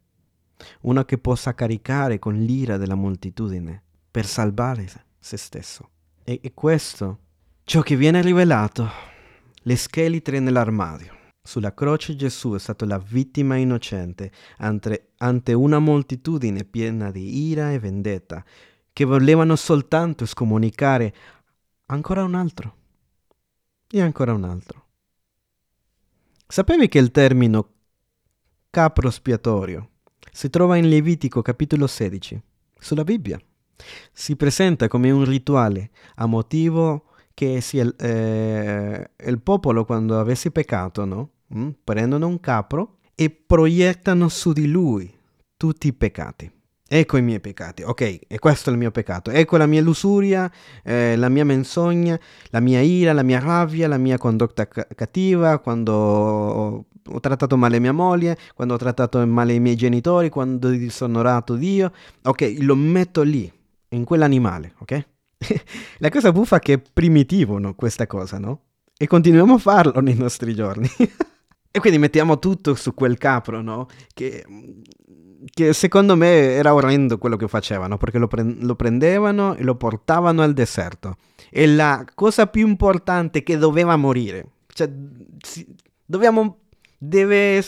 uno 0.82 1.04
che 1.04 1.18
possa 1.18 1.54
caricare 1.54 2.20
con 2.20 2.36
l'ira 2.36 2.78
della 2.78 2.96
moltitudine 2.96 3.82
per 4.10 4.26
salvare 4.26 4.88
se 5.20 5.38
stesso. 5.38 5.90
E, 6.24 6.40
e 6.42 6.54
questo, 6.54 7.20
ciò 7.64 7.82
che 7.82 7.96
viene 7.96 8.22
rivelato, 8.22 8.88
le 9.68 9.76
scheletre 9.76 10.40
nell'armadio. 10.40 11.14
Sulla 11.42 11.74
croce 11.74 12.16
Gesù 12.16 12.54
è 12.54 12.60
stato 12.60 12.86
la 12.86 12.98
vittima 12.98 13.56
innocente 13.56 14.32
ante, 14.58 15.54
una 15.54 15.80
moltitudine 15.80 16.64
piena 16.66 17.12
di 17.12 17.50
ira 17.50 17.72
e 17.72 17.80
vendetta, 17.80 18.44
che 18.92 19.06
volevano 19.06 19.56
soltanto 19.56 20.26
scomunicare 20.26 21.14
ancora 21.88 22.24
un 22.24 22.36
altro 22.36 22.76
e 23.88 24.02
ancora 24.02 24.34
un 24.34 24.44
altro. 24.44 24.84
Sapevi 26.48 26.88
che 26.88 27.00
il 27.00 27.12
termine 27.12 27.64
capro 28.70 29.10
spiatorio 29.10 29.90
si 30.32 30.50
trova 30.50 30.78
in 30.78 30.90
Levitico 30.90 31.42
capitolo 31.42 31.88
16, 31.88 32.42
sulla 32.78 33.04
Bibbia. 33.04 33.40
Si 34.12 34.36
presenta 34.36 34.88
come 34.88 35.12
un 35.12 35.26
rituale 35.26 35.92
a 36.16 36.26
motivo 36.26 37.14
che 37.36 37.62
sia, 37.62 37.88
eh, 37.98 39.10
il 39.26 39.42
popolo 39.42 39.86
quando 39.86 40.20
avesse 40.20 40.50
peccato, 40.50 41.06
no? 41.06 41.30
Mm? 41.56 41.70
prendono 41.84 42.26
un 42.26 42.40
capro 42.40 42.98
e 43.14 43.30
proiettano 43.30 44.30
su 44.30 44.52
di 44.52 44.68
lui 44.68 45.14
tutti 45.56 45.88
i 45.88 45.94
peccati. 45.94 46.52
Ecco 46.88 47.18
i 47.18 47.22
miei 47.22 47.40
peccati, 47.40 47.82
ok, 47.82 48.20
e 48.28 48.40
questo 48.40 48.70
è 48.70 48.74
il 48.74 48.80
mio 48.80 48.92
peccato. 48.92 49.32
Ecco 49.32 49.58
la 49.58 49.66
mia 49.66 49.82
lussuria, 49.82 50.52
eh, 50.84 51.16
la 51.16 51.30
mia 51.30 51.44
menzogna, 51.44 52.20
la 52.50 52.60
mia 52.60 52.80
ira, 52.80 53.12
la 53.12 53.24
mia 53.24 53.40
rabbia, 53.40 53.88
la 53.88 53.98
mia 53.98 54.18
condotta 54.18 54.68
c- 54.68 54.88
cattiva, 54.96 55.60
quando 55.60 55.94
ho 55.94 57.20
trattato 57.20 57.58
male 57.58 57.80
mia 57.80 57.92
moglie, 57.92 58.38
quando 58.54 58.76
ho 58.76 58.78
trattato 58.78 59.26
male 59.26 59.54
i 59.54 59.60
miei 59.60 59.76
genitori, 59.76 60.30
quando 60.30 60.70
ho 60.70 60.72
disonorato 60.72 61.56
Dio, 61.56 61.92
ok, 62.24 62.58
lo 62.60 62.76
metto 62.76 63.24
lì, 63.24 63.52
in 63.90 64.04
quell'animale, 64.04 64.74
ok? 64.80 65.08
La 66.00 66.10
cosa 66.10 66.32
buffa 66.32 66.58
è 66.58 66.60
che 66.60 66.74
è 66.74 66.82
primitivo 66.82 67.58
no, 67.58 67.76
questa 67.76 68.08
cosa, 68.08 68.38
no? 68.38 68.62
E 68.98 69.08
continuiamo 69.08 69.56
a 69.56 69.58
farlo 69.58 70.00
nei 70.00 70.16
nostri 70.16 70.54
giorni. 70.56 70.90
E 71.76 71.80
quindi 71.82 72.00
mettiamo 72.00 72.40
tutto 72.40 72.74
su 72.74 72.94
quel 72.94 73.18
capro, 73.18 73.62
no? 73.62 73.88
Che, 74.14 74.46
che 75.44 75.74
secondo 75.74 76.16
me 76.16 76.54
era 76.54 76.74
orrendo 76.74 77.18
quello 77.18 77.36
che 77.36 77.50
facevano, 77.50 77.98
perché 77.98 78.18
lo, 78.18 78.28
pre- 78.28 78.56
lo 78.62 78.76
prendevano 78.76 79.56
e 79.56 79.64
lo 79.64 79.76
portavano 79.76 80.42
al 80.42 80.54
deserto. 80.54 81.18
E 81.50 81.68
la 81.68 82.06
cosa 82.16 82.48
più 82.48 82.66
importante 82.66 83.44
che 83.44 83.58
doveva 83.58 83.98
morire. 83.98 84.52
Cioè, 84.68 84.90
si, 85.46 85.68
dobbiamo, 86.06 86.60
deve, 86.98 87.62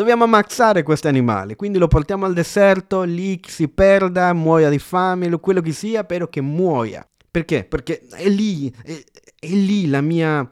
dobbiamo 0.00 0.24
ammazzare 0.24 0.82
questo 0.82 1.08
animale. 1.08 1.56
Quindi 1.56 1.76
lo 1.76 1.86
portiamo 1.86 2.24
al 2.24 2.32
deserto, 2.32 3.02
lì 3.02 3.38
si 3.46 3.68
perda, 3.68 4.32
muoia 4.32 4.70
di 4.70 4.78
fame, 4.78 5.28
quello 5.38 5.60
che 5.60 5.72
sia, 5.72 6.04
però 6.04 6.26
che 6.26 6.40
muoia. 6.40 7.06
Perché? 7.30 7.64
Perché 7.64 8.06
è 8.08 8.28
lì, 8.28 8.72
è, 8.82 9.04
è 9.38 9.46
lì 9.48 9.86
la 9.88 10.00
mia 10.00 10.50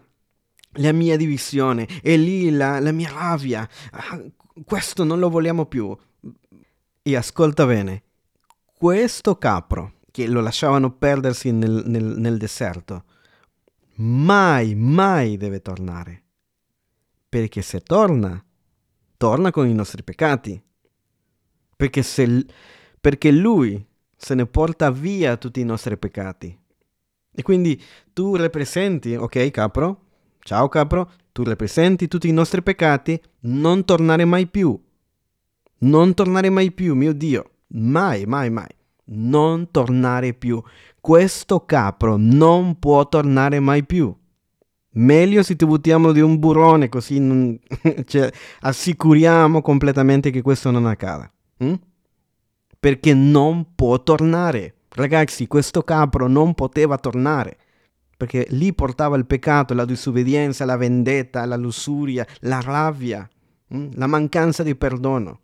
la 0.73 0.93
mia 0.93 1.17
divisione, 1.17 1.89
è 2.03 2.15
lì 2.17 2.51
la, 2.51 2.79
la 2.79 2.93
mia 2.93 3.11
rabbia. 3.11 3.67
Ah, 3.91 4.23
questo 4.65 5.03
non 5.03 5.19
lo 5.19 5.31
vogliamo 5.31 5.65
più. 5.65 5.97
E 7.03 7.17
ascolta 7.17 7.65
bene, 7.65 8.03
questo 8.75 9.39
capro 9.39 9.95
che 10.11 10.27
lo 10.27 10.43
lasciavano 10.43 10.93
perdersi 10.93 11.51
nel, 11.53 11.85
nel, 11.87 12.05
nel 12.05 12.37
deserto, 12.37 13.05
mai, 13.95 14.75
mai 14.75 15.39
deve 15.39 15.63
tornare. 15.63 16.23
Perché 17.29 17.63
se 17.63 17.81
torna, 17.81 18.41
torna 19.19 19.51
con 19.51 19.69
i 19.69 19.75
nostri 19.75 20.03
peccati. 20.03 20.59
Perché, 21.77 22.03
se, 22.03 22.47
perché 22.99 23.31
lui 23.31 23.87
se 24.17 24.35
ne 24.35 24.47
porta 24.47 24.91
via 24.91 25.37
tutti 25.37 25.61
i 25.61 25.65
nostri 25.65 25.99
peccati. 25.99 26.59
E 27.31 27.43
quindi 27.43 27.81
tu 28.15 28.35
rappresenti, 28.35 29.15
ok 29.15 29.51
capro, 29.51 30.07
Ciao 30.49 30.67
capro, 30.71 31.11
tu 31.33 31.43
rappresenti 31.43 32.09
tutti 32.09 32.27
i 32.27 32.33
nostri 32.33 32.63
peccati, 32.63 33.21
non 33.41 33.85
tornare 33.85 34.25
mai 34.25 34.47
più. 34.47 34.83
Non 35.81 36.15
tornare 36.15 36.49
mai 36.49 36.73
più, 36.73 36.95
mio 36.95 37.13
Dio. 37.13 37.51
Mai, 37.75 38.25
mai, 38.25 38.49
mai. 38.49 38.75
Non 39.11 39.71
tornare 39.71 40.33
più. 40.33 40.63
Questo 40.99 41.67
capro 41.67 42.17
non 42.17 42.79
può 42.79 43.07
tornare 43.11 43.61
mai 43.61 43.85
più. 43.85 44.17
Meglio 44.93 45.43
se 45.43 45.57
ti 45.57 45.67
buttiamo 45.67 46.13
di 46.13 46.21
un 46.21 46.39
burrone 46.39 46.89
così 46.89 47.19
non, 47.21 47.59
cioè, 48.07 48.33
assicuriamo 48.61 49.61
completamente 49.61 50.31
che 50.31 50.43
questo 50.43 50.71
non 50.71 50.87
accada. 50.87 51.31
Hm? 51.59 51.75
Perché 52.81 53.15
non 53.15 53.75
può 53.75 54.03
tornare. 54.03 54.75
Ragazzi, 54.89 55.47
questo 55.47 55.83
capro 55.83 56.27
non 56.29 56.55
poteva 56.55 56.97
tornare 56.99 57.57
perché 58.19 58.49
lì 58.51 58.75
portava 58.75 59.17
il 59.17 59.27
peccato, 59.27 59.75
la 59.75 59.85
disobbedienza, 59.85 60.65
la 60.65 60.77
vendetta, 60.77 61.45
la 61.45 61.55
lussuria, 61.55 62.27
la 62.41 62.61
rabbia, 62.61 63.27
mm, 63.73 63.91
la 63.93 64.09
mancanza 64.09 64.65
di 64.65 64.75
perdono. 64.75 65.39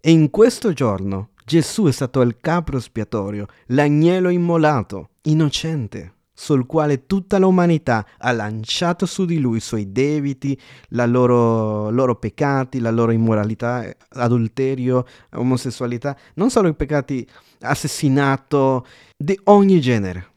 E 0.00 0.10
in 0.10 0.30
questo 0.30 0.72
giorno 0.72 1.32
Gesù 1.44 1.84
è 1.84 1.92
stato 1.92 2.22
il 2.22 2.38
capro 2.40 2.78
espiatorio, 2.78 3.46
l'agnello 3.66 4.30
immolato, 4.30 5.10
innocente, 5.24 6.13
sul 6.34 6.66
quale 6.66 7.06
tutta 7.06 7.38
l'umanità 7.38 8.06
ha 8.18 8.32
lanciato 8.32 9.06
su 9.06 9.24
di 9.24 9.38
lui 9.38 9.58
i 9.58 9.60
suoi 9.60 9.92
debiti, 9.92 10.50
i 10.50 11.06
loro, 11.06 11.90
loro 11.90 12.16
peccati, 12.16 12.80
la 12.80 12.90
loro 12.90 13.12
immoralità, 13.12 13.88
adulterio, 14.10 15.06
omosessualità, 15.34 16.16
non 16.34 16.50
solo 16.50 16.68
i 16.68 16.74
peccati 16.74 17.26
assassinato 17.60 18.84
di 19.16 19.38
ogni 19.44 19.80
genere 19.80 20.32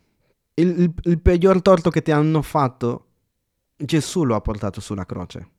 il, 0.59 0.79
il, 0.79 0.93
il 1.03 1.19
peggior 1.19 1.61
torto 1.61 1.89
che 1.89 2.01
ti 2.01 2.11
hanno 2.11 2.41
fatto, 2.41 3.05
Gesù 3.75 4.23
lo 4.23 4.35
ha 4.35 4.41
portato 4.41 4.81
sulla 4.81 5.05
croce. 5.05 5.49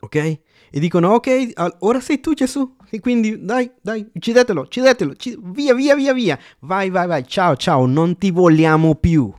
Ok? 0.00 0.14
E 0.16 0.80
dicono, 0.80 1.10
ok, 1.14 1.52
ora 1.80 2.00
sei 2.00 2.20
tu 2.20 2.34
Gesù. 2.34 2.76
E 2.90 3.00
quindi 3.00 3.42
dai, 3.42 3.70
dai, 3.80 4.06
uccidetelo, 4.12 4.62
uccidetelo, 4.62 5.12
uccidetelo, 5.12 5.50
via, 5.52 5.74
via, 5.74 5.94
via, 5.94 6.12
via. 6.12 6.38
Vai, 6.60 6.90
vai, 6.90 7.06
vai, 7.06 7.26
ciao, 7.26 7.56
ciao, 7.56 7.86
non 7.86 8.18
ti 8.18 8.30
vogliamo 8.30 8.94
più. 8.96 9.32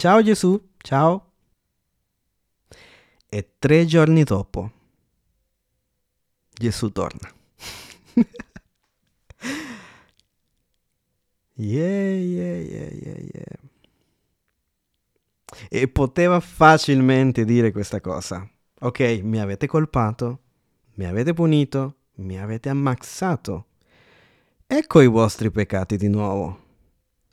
Ciao 0.00 0.22
Gesù, 0.22 0.58
ciao. 0.78 1.32
E 3.28 3.56
tre 3.58 3.84
giorni 3.84 4.24
dopo, 4.24 4.70
Gesù 6.58 6.90
torna. 6.90 7.30
yeah, 11.56 12.16
yeah, 12.16 12.60
yeah, 12.62 12.90
yeah, 12.94 13.18
yeah 13.34 13.58
e 15.68 15.86
poteva 15.88 16.40
facilmente 16.40 17.44
dire 17.44 17.70
questa 17.70 18.00
cosa. 18.00 18.48
Ok, 18.80 19.20
mi 19.22 19.38
avete 19.38 19.66
colpato, 19.66 20.38
mi 20.94 21.04
avete 21.04 21.34
punito, 21.34 21.96
mi 22.16 22.40
avete 22.40 22.70
ammazzato. 22.70 23.66
Ecco 24.66 25.02
i 25.02 25.08
vostri 25.08 25.50
peccati 25.50 25.98
di 25.98 26.08
nuovo. 26.08 26.68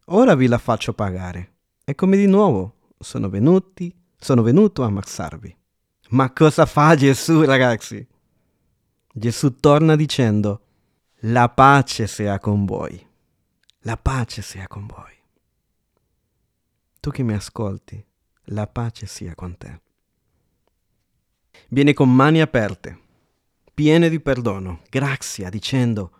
Ora 0.07 0.35
vi 0.35 0.47
la 0.47 0.57
faccio 0.57 0.91
pagare. 0.91 1.56
Eccomi 1.89 2.17
di 2.17 2.25
nuovo. 2.25 2.91
Sono 2.99 3.29
venuti, 3.29 3.97
sono 4.17 4.41
venuto 4.41 4.83
a 4.83 4.87
ammazzarvi. 4.87 5.57
Ma 6.09 6.33
cosa 6.33 6.65
fa 6.65 6.95
Gesù, 6.95 7.43
ragazzi? 7.45 8.05
Gesù 9.13 9.55
torna 9.55 9.95
dicendo, 9.95 10.65
la 11.21 11.47
pace 11.47 12.05
sia 12.05 12.39
con 12.39 12.65
voi. 12.65 13.01
La 13.83 13.95
pace 13.95 14.41
sia 14.41 14.67
con 14.67 14.85
voi. 14.85 15.13
Tu 16.99 17.09
che 17.09 17.23
mi 17.23 17.31
ascolti, 17.31 18.05
la 18.47 18.67
pace 18.67 19.05
sia 19.05 19.33
con 19.33 19.55
te. 19.55 19.81
Viene 21.69 21.93
con 21.93 22.13
mani 22.13 22.41
aperte, 22.41 22.99
piene 23.73 24.09
di 24.09 24.19
perdono, 24.19 24.81
grazia, 24.89 25.49
dicendo, 25.49 26.11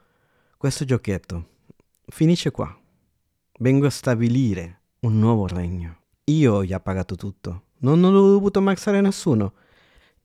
questo 0.56 0.86
giochetto 0.86 1.50
finisce 2.06 2.52
qua. 2.52 2.74
Vengo 3.60 3.86
a 3.86 3.90
stabilire 3.90 4.77
un 5.00 5.20
nuovo 5.20 5.48
regno. 5.48 5.98
Io 6.26 6.54
ho 6.56 6.66
già 6.66 6.80
pagato 6.80 7.16
tutto. 7.16 7.64
Non 7.80 8.04
ho 8.04 8.12
dovuto 8.12 8.60
ammazzare 8.60 9.02
nessuno. 9.02 9.54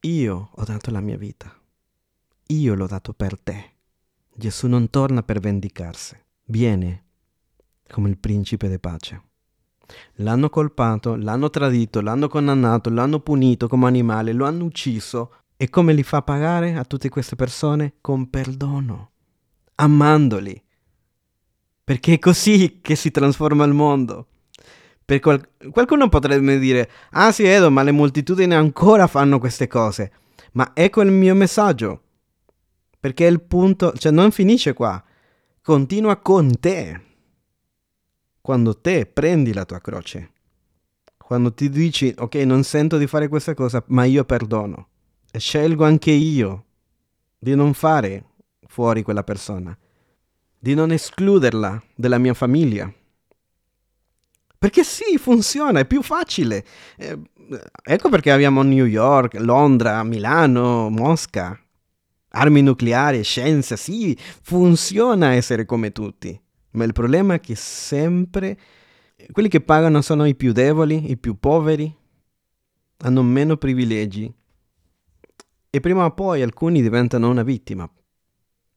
Io 0.00 0.50
ho 0.52 0.64
dato 0.64 0.90
la 0.90 1.00
mia 1.00 1.16
vita. 1.16 1.54
Io 2.48 2.74
l'ho 2.74 2.86
dato 2.86 3.12
per 3.12 3.38
te. 3.38 3.70
Gesù 4.34 4.66
non 4.66 4.90
torna 4.90 5.22
per 5.22 5.40
vendicarsi. 5.40 6.16
Viene 6.46 7.04
come 7.88 8.08
il 8.08 8.18
principe 8.18 8.68
di 8.68 8.78
pace. 8.78 9.22
L'hanno 10.16 10.48
colpato, 10.48 11.16
l'hanno 11.16 11.50
tradito, 11.50 12.00
l'hanno 12.00 12.28
condannato, 12.28 12.88
l'hanno 12.88 13.20
punito 13.20 13.68
come 13.68 13.86
animale, 13.86 14.32
lo 14.32 14.46
hanno 14.46 14.64
ucciso. 14.64 15.34
E 15.56 15.68
come 15.68 15.92
li 15.92 16.02
fa 16.02 16.22
pagare 16.22 16.74
a 16.74 16.84
tutte 16.84 17.08
queste 17.08 17.36
persone? 17.36 17.94
Con 18.00 18.30
perdono, 18.30 19.12
amandoli. 19.76 20.60
Perché 21.84 22.14
è 22.14 22.18
così 22.18 22.80
che 22.80 22.96
si 22.96 23.10
trasforma 23.10 23.64
il 23.64 23.72
mondo. 23.72 24.28
Qual- 25.04 25.48
qualcuno 25.70 26.08
potrebbe 26.08 26.58
dire, 26.58 26.90
ah 27.10 27.32
sì 27.32 27.44
Edo, 27.44 27.70
ma 27.70 27.82
le 27.82 27.90
moltitudini 27.90 28.54
ancora 28.54 29.06
fanno 29.06 29.38
queste 29.38 29.66
cose. 29.66 30.12
Ma 30.52 30.70
ecco 30.74 31.02
il 31.02 31.10
mio 31.10 31.34
messaggio. 31.34 32.02
Perché 32.98 33.24
il 33.24 33.40
punto, 33.40 33.92
cioè 33.92 34.12
non 34.12 34.30
finisce 34.30 34.72
qua, 34.72 35.02
continua 35.60 36.16
con 36.16 36.58
te 36.58 37.00
quando 38.40 38.76
te 38.76 39.06
prendi 39.06 39.52
la 39.52 39.64
tua 39.64 39.80
croce, 39.80 40.32
quando 41.16 41.52
ti 41.52 41.70
dici 41.70 42.12
ok 42.16 42.34
non 42.34 42.64
sento 42.64 42.98
di 42.98 43.06
fare 43.06 43.28
questa 43.28 43.54
cosa 43.54 43.82
ma 43.88 44.02
io 44.04 44.24
perdono 44.24 44.88
e 45.30 45.38
scelgo 45.38 45.84
anche 45.84 46.10
io 46.10 46.64
di 47.38 47.54
non 47.54 47.72
fare 47.72 48.24
fuori 48.66 49.02
quella 49.02 49.22
persona, 49.22 49.76
di 50.58 50.74
non 50.74 50.90
escluderla 50.90 51.82
dalla 51.94 52.18
mia 52.18 52.34
famiglia. 52.34 52.92
Perché 54.62 54.84
sì, 54.84 55.18
funziona, 55.18 55.80
è 55.80 55.86
più 55.86 56.02
facile. 56.02 56.64
Eh, 56.96 57.18
ecco 57.82 58.08
perché 58.08 58.30
abbiamo 58.30 58.62
New 58.62 58.84
York, 58.84 59.34
Londra, 59.40 60.04
Milano, 60.04 60.88
Mosca. 60.88 61.60
Armi 62.28 62.62
nucleari, 62.62 63.24
scienza, 63.24 63.74
sì, 63.74 64.16
funziona 64.16 65.32
essere 65.32 65.64
come 65.64 65.90
tutti. 65.90 66.40
Ma 66.74 66.84
il 66.84 66.92
problema 66.92 67.34
è 67.34 67.40
che 67.40 67.56
sempre 67.56 68.56
quelli 69.32 69.48
che 69.48 69.62
pagano 69.62 70.00
sono 70.00 70.26
i 70.26 70.36
più 70.36 70.52
deboli, 70.52 71.10
i 71.10 71.16
più 71.16 71.40
poveri, 71.40 71.92
hanno 72.98 73.22
meno 73.24 73.56
privilegi 73.56 74.32
e 75.70 75.80
prima 75.80 76.04
o 76.04 76.14
poi 76.14 76.40
alcuni 76.40 76.82
diventano 76.82 77.28
una 77.28 77.42
vittima 77.42 77.90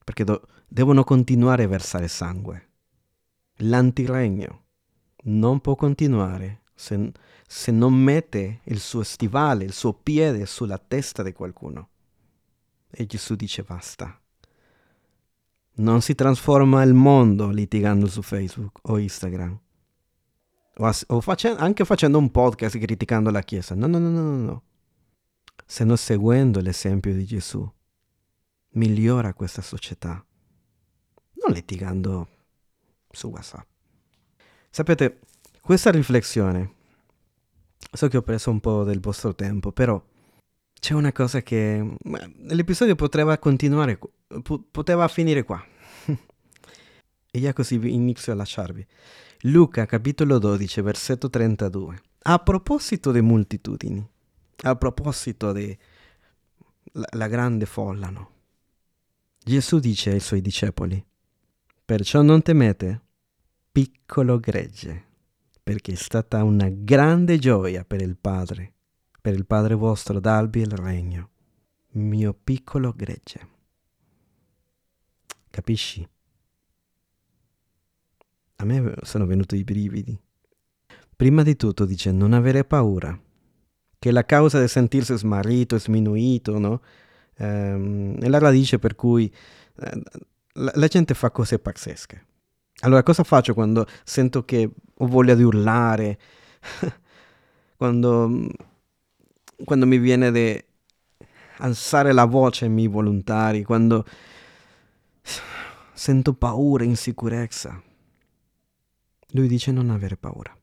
perché 0.02 0.24
do- 0.24 0.48
devono 0.66 1.04
continuare 1.04 1.62
a 1.62 1.68
versare 1.68 2.08
sangue. 2.08 2.70
L'antiregno 3.58 4.64
non 5.26 5.60
può 5.60 5.74
continuare 5.74 6.62
se, 6.74 7.12
se 7.46 7.70
non 7.70 7.94
mette 7.94 8.60
il 8.64 8.80
suo 8.80 9.02
stivale, 9.02 9.64
il 9.64 9.72
suo 9.72 9.94
piede 9.94 10.46
sulla 10.46 10.78
testa 10.78 11.22
di 11.22 11.32
qualcuno. 11.32 11.88
E 12.90 13.06
Gesù 13.06 13.34
dice 13.34 13.62
basta. 13.62 14.20
Non 15.78 16.00
si 16.00 16.14
trasforma 16.14 16.82
il 16.82 16.94
mondo 16.94 17.50
litigando 17.50 18.06
su 18.06 18.22
Facebook 18.22 18.78
o 18.82 18.98
Instagram. 18.98 19.58
O, 20.78 20.92
o 21.08 21.20
face- 21.20 21.48
anche 21.48 21.84
facendo 21.84 22.18
un 22.18 22.30
podcast 22.30 22.78
criticando 22.78 23.30
la 23.30 23.42
Chiesa. 23.42 23.74
No, 23.74 23.86
no, 23.86 23.98
no, 23.98 24.10
no, 24.10 24.36
no. 24.36 24.62
Se 25.64 25.84
no 25.84 25.96
seguendo 25.96 26.60
l'esempio 26.60 27.12
di 27.12 27.24
Gesù 27.24 27.68
migliora 28.70 29.34
questa 29.34 29.62
società. 29.62 30.24
Non 31.32 31.52
litigando 31.52 32.28
su 33.10 33.28
WhatsApp. 33.28 33.75
Sapete, 34.76 35.20
questa 35.62 35.90
riflessione, 35.90 36.74
so 37.90 38.08
che 38.08 38.18
ho 38.18 38.20
preso 38.20 38.50
un 38.50 38.60
po' 38.60 38.84
del 38.84 39.00
vostro 39.00 39.34
tempo, 39.34 39.72
però 39.72 39.98
c'è 40.78 40.92
una 40.92 41.12
cosa 41.12 41.40
che 41.40 41.96
l'episodio 42.40 42.94
poteva 42.94 43.38
continuare, 43.38 43.98
poteva 44.70 45.08
finire 45.08 45.44
qua. 45.44 45.64
e 47.30 47.40
già 47.40 47.54
così 47.54 47.76
inizio 47.90 48.32
a 48.32 48.36
lasciarvi. 48.36 48.86
Luca 49.44 49.86
capitolo 49.86 50.38
12, 50.38 50.82
versetto 50.82 51.30
32. 51.30 51.98
A 52.24 52.38
proposito 52.40 53.12
di 53.12 53.22
moltitudini, 53.22 54.06
a 54.64 54.76
proposito 54.76 55.52
della 55.52 57.28
grande 57.28 57.64
folla, 57.64 58.10
no? 58.10 58.30
Gesù 59.42 59.78
dice 59.78 60.10
ai 60.10 60.20
suoi 60.20 60.42
discepoli, 60.42 61.02
perciò 61.82 62.20
non 62.20 62.42
temete, 62.42 63.04
piccolo 63.76 64.40
gregge, 64.40 65.04
perché 65.62 65.92
è 65.92 65.96
stata 65.96 66.42
una 66.42 66.70
grande 66.70 67.36
gioia 67.36 67.84
per 67.84 68.00
il 68.00 68.16
Padre, 68.16 68.72
per 69.20 69.34
il 69.34 69.44
Padre 69.44 69.74
vostro 69.74 70.18
darvi 70.18 70.60
il 70.60 70.70
regno, 70.70 71.28
mio 71.88 72.32
piccolo 72.32 72.94
gregge. 72.96 73.48
Capisci? 75.50 76.08
A 78.56 78.64
me 78.64 78.94
sono 79.02 79.26
venuti 79.26 79.56
i 79.56 79.64
brividi. 79.64 80.18
Prima 81.14 81.42
di 81.42 81.54
tutto 81.54 81.84
dice 81.84 82.10
non 82.12 82.32
avere 82.32 82.64
paura, 82.64 83.20
che 83.98 84.10
la 84.10 84.24
causa 84.24 84.58
di 84.58 84.68
sentirsi 84.68 85.14
smarrito, 85.18 85.78
sminuito, 85.78 86.58
no? 86.58 86.80
Ehm, 87.36 88.18
è 88.20 88.28
la 88.28 88.38
radice 88.38 88.78
per 88.78 88.94
cui 88.94 89.30
eh, 89.80 90.02
la, 90.52 90.72
la 90.74 90.86
gente 90.86 91.12
fa 91.12 91.30
cose 91.30 91.58
pazzesche. 91.58 92.26
Allora, 92.80 93.02
cosa 93.02 93.24
faccio 93.24 93.54
quando 93.54 93.86
sento 94.04 94.44
che 94.44 94.70
ho 94.94 95.06
voglia 95.06 95.34
di 95.34 95.42
urlare? 95.42 96.18
quando, 97.76 98.50
quando 99.64 99.86
mi 99.86 99.98
viene 99.98 100.30
di 100.30 100.64
alzare 101.58 102.12
la 102.12 102.24
voce 102.24 102.66
ai 102.66 102.70
miei 102.70 102.88
volontari, 102.88 103.62
quando 103.62 104.04
sento 105.92 106.34
paura, 106.34 106.84
insicurezza. 106.84 107.82
Lui 109.30 109.48
dice 109.48 109.72
non 109.72 109.90
avere 109.90 110.16
paura. 110.16 110.56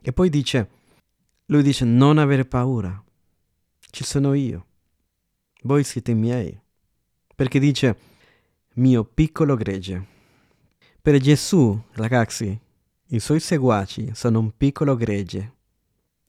E 0.00 0.12
poi 0.12 0.30
dice, 0.30 0.70
lui 1.46 1.62
dice 1.62 1.84
non 1.84 2.18
avere 2.18 2.44
paura. 2.44 3.02
Ci 3.90 4.04
sono 4.04 4.34
io. 4.34 4.66
Voi 5.62 5.82
siete 5.82 6.14
miei. 6.14 6.58
Perché 7.34 7.58
dice 7.58 7.98
mio 8.74 9.04
piccolo 9.04 9.56
gregge. 9.56 10.16
Per 11.08 11.18
Gesù, 11.20 11.74
ragazzi, 11.92 12.60
i 13.06 13.18
suoi 13.18 13.40
seguaci 13.40 14.10
sono 14.12 14.40
un 14.40 14.50
piccolo 14.54 14.94
gregge. 14.94 15.52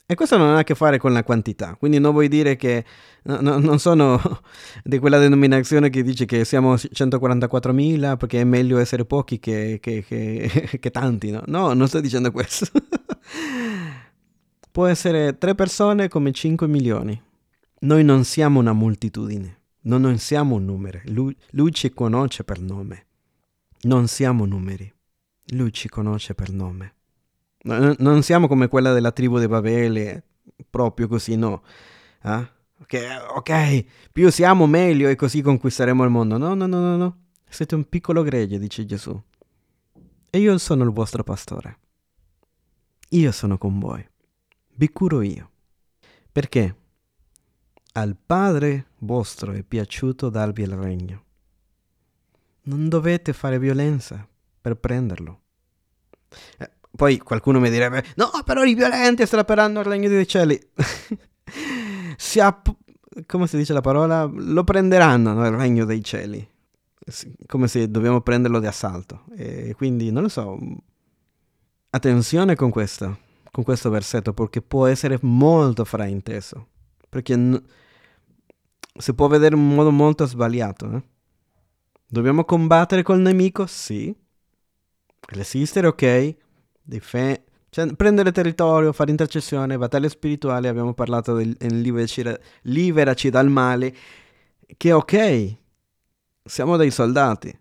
E 0.06 0.16
questo 0.16 0.38
non 0.38 0.56
ha 0.56 0.60
a 0.60 0.64
che 0.64 0.74
fare 0.74 0.98
con 0.98 1.12
la 1.12 1.22
quantità, 1.22 1.76
quindi 1.76 2.00
non 2.00 2.14
vuoi 2.14 2.30
dire 2.30 2.56
che 2.56 2.86
no, 3.24 3.42
no, 3.42 3.60
non 3.60 3.80
sono 3.80 4.40
di 4.82 4.98
quella 5.00 5.18
denominazione 5.18 5.90
che 5.90 6.02
dice 6.02 6.24
che 6.24 6.46
siamo 6.46 6.76
144.000 6.76 8.16
perché 8.16 8.40
è 8.40 8.46
meglio 8.46 8.78
essere 8.78 9.04
pochi 9.04 9.38
che, 9.38 9.80
che, 9.82 10.06
che, 10.08 10.70
che 10.80 10.92
tanti, 10.92 11.32
no? 11.32 11.44
No, 11.48 11.74
non 11.74 11.90
sto 11.90 12.00
dicendo 12.00 12.32
questo. 12.32 12.68
Può 14.72 14.86
essere 14.86 15.38
tre 15.38 15.56
persone 15.56 16.08
come 16.08 16.32
5 16.32 16.68
milioni. 16.70 17.22
Noi 17.80 18.06
non 18.06 18.24
siamo 18.24 18.62
una 18.62 18.72
moltitudine, 18.72 19.60
noi 19.82 20.00
non 20.00 20.18
siamo 20.20 20.56
un 20.56 20.64
numero, 20.64 21.02
lui, 21.08 21.36
lui 21.50 21.74
ci 21.74 21.90
conosce 21.90 22.46
per 22.46 22.62
nome. 22.62 23.08
Non 23.82 24.08
siamo 24.08 24.44
numeri, 24.44 24.92
lui 25.52 25.72
ci 25.72 25.88
conosce 25.88 26.36
per 26.36 26.52
nome. 26.52 26.96
Non 27.64 28.24
siamo 28.24 28.48
come 28.50 28.68
quella 28.68 28.92
della 28.92 29.12
tribù 29.12 29.40
di 29.40 29.48
Babele, 29.48 30.24
proprio 30.70 31.08
così, 31.08 31.38
no. 31.38 31.64
Eh? 32.24 32.58
Okay, 32.82 33.18
ok, 33.36 33.86
più 34.12 34.30
siamo 34.32 34.68
meglio 34.68 35.08
e 35.08 35.16
così 35.16 35.42
conquisteremo 35.42 36.04
il 36.04 36.10
mondo. 36.10 36.38
No, 36.38 36.56
no, 36.56 36.66
no, 36.66 36.80
no, 36.80 36.98
no. 36.98 37.18
Siete 37.48 37.76
un 37.76 37.88
piccolo 37.88 38.22
gregge, 38.22 38.60
dice 38.60 38.86
Gesù. 38.86 39.18
E 40.30 40.38
io 40.38 40.58
sono 40.58 40.84
il 40.84 40.92
vostro 40.92 41.24
pastore. 41.24 41.78
Io 43.10 43.32
sono 43.32 43.58
con 43.58 43.80
voi. 43.80 44.06
Vi 44.76 44.90
curo 44.90 45.22
io. 45.22 45.52
Perché? 46.32 46.76
Al 47.94 48.18
Padre 48.24 48.88
vostro 49.00 49.54
è 49.54 49.64
piaciuto 49.64 50.30
darvi 50.30 50.64
il 50.64 50.76
regno 50.76 51.28
non 52.64 52.90
dovete 52.90 53.34
fare 53.34 53.60
violenza 53.60 54.26
per 54.62 54.76
prenderlo. 54.76 55.42
Eh, 56.58 56.70
poi 56.96 57.18
qualcuno 57.20 57.60
mi 57.60 57.70
direbbe, 57.70 58.04
no, 58.16 58.30
però 58.44 58.64
i 58.64 58.76
violenti 58.76 59.26
strapperanno 59.26 59.80
il 59.80 59.86
regno 59.86 60.10
dei 60.10 60.28
cieli. 60.28 60.60
si 62.18 62.40
app- 62.40 62.70
come 63.26 63.48
si 63.48 63.58
dice 63.58 63.74
la 63.74 63.82
parola? 63.82 64.30
Lo 64.32 64.64
prenderanno 64.64 65.34
no, 65.34 65.46
il 65.46 65.54
regno 65.54 65.86
dei 65.86 66.04
cieli. 66.04 66.48
Come 67.48 67.68
se 67.68 67.90
dobbiamo 67.90 68.22
prenderlo 68.22 68.60
di 68.60 68.68
assalto. 68.68 69.24
E 69.36 69.74
quindi, 69.76 70.12
non 70.12 70.24
lo 70.24 70.30
so, 70.30 70.60
attenzione 71.90 72.56
con 72.56 72.70
questo, 72.70 73.18
con 73.52 73.64
questo 73.64 73.90
versetto, 73.90 74.34
perché 74.34 74.62
può 74.62 74.86
essere 74.86 75.18
molto 75.22 75.86
frainteso. 75.86 76.68
Perché 77.10 77.36
n- 77.36 77.62
si 78.98 79.14
può 79.14 79.28
vedere 79.28 79.56
in 79.56 79.66
modo 79.66 79.92
molto 79.92 80.26
sbagliato. 80.26 80.92
Eh? 80.92 81.04
Dobbiamo 82.12 82.44
combattere 82.44 83.04
col 83.04 83.20
nemico? 83.20 83.68
Sì. 83.68 84.16
Resistere, 85.28 85.86
ok. 85.86 86.36
Dif- 86.82 87.42
cioè, 87.70 87.96
prendere 87.96 88.32
territorio, 88.32 88.92
fare 88.94 89.12
intercessione, 89.12 89.78
battaglia 89.78 90.10
spirituale, 90.10 90.70
abbiamo 90.70 90.96
parlato 90.96 91.36
del 91.36 91.56
liberaci 92.64 93.30
dal 93.30 93.48
male, 93.48 93.96
che 94.76 94.92
ok, 94.92 95.56
siamo 96.44 96.78
dei 96.78 96.90
soldati, 96.90 97.56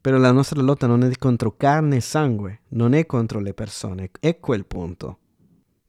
però 0.00 0.16
la 0.16 0.32
nostra 0.32 0.60
lotta 0.60 0.88
non 0.88 1.04
è 1.04 1.16
contro 1.16 1.56
carne 1.56 1.96
e 1.96 2.00
sangue, 2.00 2.62
non 2.70 2.94
è 2.94 3.06
contro 3.06 3.38
le 3.38 3.54
persone, 3.54 4.10
ecco 4.18 4.54
il 4.54 4.66
punto. 4.66 5.18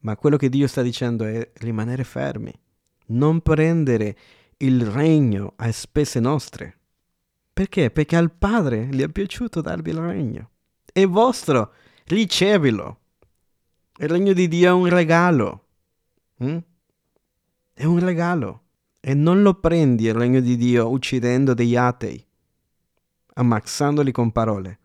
Ma 0.02 0.16
quello 0.16 0.36
che 0.36 0.48
Dio 0.48 0.68
sta 0.68 0.82
dicendo 0.82 1.24
è 1.24 1.50
rimanere 1.54 2.04
fermi, 2.04 2.52
non 3.06 3.40
prendere 3.40 4.16
il 4.58 4.86
regno 4.86 5.54
a 5.56 5.72
spese 5.72 6.20
nostre. 6.20 6.78
Perché? 7.56 7.90
Perché 7.90 8.16
al 8.16 8.32
Padre 8.32 8.86
gli 8.90 9.00
è 9.00 9.08
piaciuto 9.08 9.62
darvi 9.62 9.88
il 9.88 9.96
regno. 9.96 10.50
È 10.92 11.06
vostro, 11.06 11.72
ricevilo. 12.04 12.98
Il 13.96 14.08
regno 14.10 14.34
di 14.34 14.46
Dio 14.46 14.68
è 14.68 14.72
un 14.72 14.86
regalo. 14.86 15.64
Mm? 16.44 16.58
È 17.72 17.84
un 17.84 17.98
regalo. 17.98 18.64
E 19.00 19.14
non 19.14 19.40
lo 19.40 19.54
prendi 19.54 20.04
il 20.04 20.12
regno 20.12 20.40
di 20.40 20.58
Dio 20.58 20.90
uccidendo 20.90 21.54
degli 21.54 21.76
atei, 21.76 22.22
ammazzandoli 23.36 24.12
con 24.12 24.32
parole, 24.32 24.78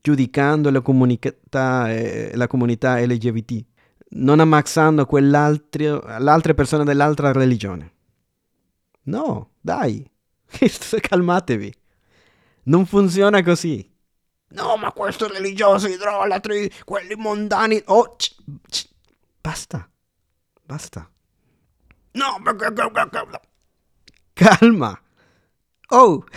giudicando 0.00 0.70
la 0.70 0.80
comunità, 0.80 1.92
eh, 1.92 2.36
la 2.36 2.46
comunità 2.46 3.00
LGBT, 3.00 3.64
non 4.10 4.38
ammazzando 4.38 5.08
l'altra 5.10 6.54
persona 6.54 6.84
dell'altra 6.84 7.32
religione. 7.32 7.92
No, 9.06 9.54
dai, 9.60 10.08
calmatevi. 11.00 11.80
Non 12.64 12.86
funziona 12.86 13.42
così. 13.42 13.90
No, 14.52 14.76
ma 14.76 14.92
questo 14.92 15.26
religioso, 15.26 15.88
idrolatri, 15.88 16.70
quelli 16.84 17.14
mondani. 17.16 17.82
Oh, 17.86 18.16
c- 18.16 18.34
c- 18.68 18.88
basta. 19.40 19.88
Basta. 20.62 21.10
No, 22.12 22.42
calma. 24.32 25.00
Oh. 25.88 26.24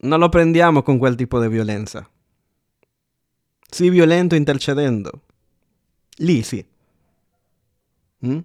non 0.00 0.18
lo 0.18 0.28
prendiamo 0.28 0.82
con 0.82 0.98
quel 0.98 1.14
tipo 1.14 1.40
di 1.40 1.48
violenza. 1.48 2.08
Sii 3.70 3.90
violento 3.90 4.34
intercedendo. 4.34 5.22
Lì 6.16 6.42
sì. 6.42 6.64
Mm? 8.26 8.38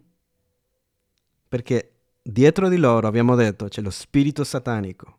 Perché 1.49 1.91
dietro 2.21 2.69
di 2.69 2.77
loro, 2.77 3.07
abbiamo 3.07 3.35
detto, 3.35 3.67
c'è 3.67 3.81
lo 3.81 3.89
spirito 3.89 4.43
satanico 4.45 5.14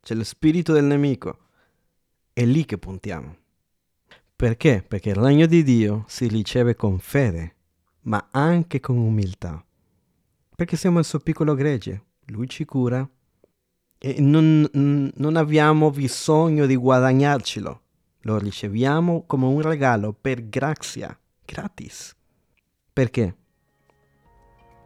c'è 0.00 0.14
lo 0.14 0.24
spirito 0.24 0.72
del 0.72 0.84
nemico. 0.84 1.38
È 2.32 2.44
lì 2.44 2.64
che 2.64 2.78
puntiamo. 2.78 3.36
Perché? 4.34 4.84
Perché 4.86 5.10
il 5.10 5.16
regno 5.16 5.46
di 5.46 5.64
Dio 5.64 6.04
si 6.06 6.28
riceve 6.28 6.76
con 6.76 6.98
fede, 6.98 7.56
ma 8.02 8.28
anche 8.30 8.78
con 8.78 8.96
umiltà. 8.96 9.64
Perché 10.54 10.76
siamo 10.76 11.00
il 11.00 11.04
suo 11.04 11.18
piccolo 11.18 11.54
gregge, 11.54 12.04
lui 12.26 12.48
ci 12.48 12.64
cura 12.64 13.08
e 13.98 14.20
non, 14.20 14.68
non 14.72 15.36
abbiamo 15.36 15.90
bisogno 15.90 16.66
di 16.66 16.76
guadagnarcelo, 16.76 17.80
lo 18.20 18.38
riceviamo 18.38 19.24
come 19.26 19.46
un 19.46 19.60
regalo 19.60 20.12
per 20.12 20.48
grazia, 20.48 21.18
gratis. 21.44 22.14
Perché? 22.92 23.36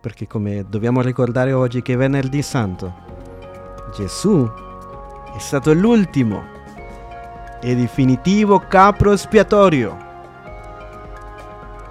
Perché 0.00 0.26
come 0.26 0.66
dobbiamo 0.66 1.02
ricordare 1.02 1.52
oggi 1.52 1.82
che 1.82 1.92
è 1.92 1.96
venerdì 1.96 2.40
santo, 2.40 2.92
Gesù 3.94 4.70
è 5.34 5.38
stato 5.38 5.72
l'ultimo 5.72 6.44
e 7.60 7.74
definitivo 7.74 8.58
capro 8.68 9.12
espiatorio 9.12 10.10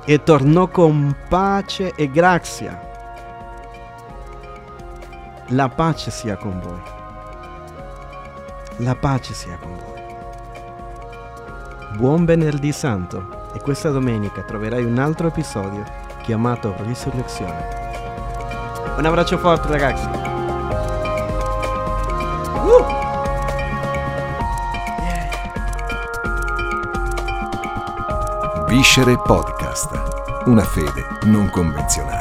e 0.06 0.24
tornò 0.24 0.68
con 0.68 1.16
pace 1.30 1.94
e 1.96 2.10
grazia. 2.10 2.90
La 5.48 5.70
pace 5.70 6.12
sia 6.12 6.36
con 6.38 6.60
voi. 6.60 6.82
La 8.78 8.96
pace 8.96 9.34
sia 9.34 9.58
con 9.58 9.76
voi. 9.76 10.02
Buon 11.98 12.26
venerdì 12.26 12.72
santo 12.72 13.54
e 13.54 13.60
questa 13.60 13.90
domenica 13.90 14.44
troverai 14.44 14.84
un 14.84 14.98
altro 14.98 15.28
episodio 15.28 15.84
chiamato 16.22 16.74
Risurrezione. 16.80 17.80
Un 18.98 19.06
abbraccio 19.06 19.38
forte 19.38 19.68
ragazzi. 19.68 20.31
Viscere 28.72 29.18
Podcast. 29.18 29.90
Una 30.46 30.64
fede 30.64 31.06
non 31.26 31.50
convenzionale. 31.50 32.21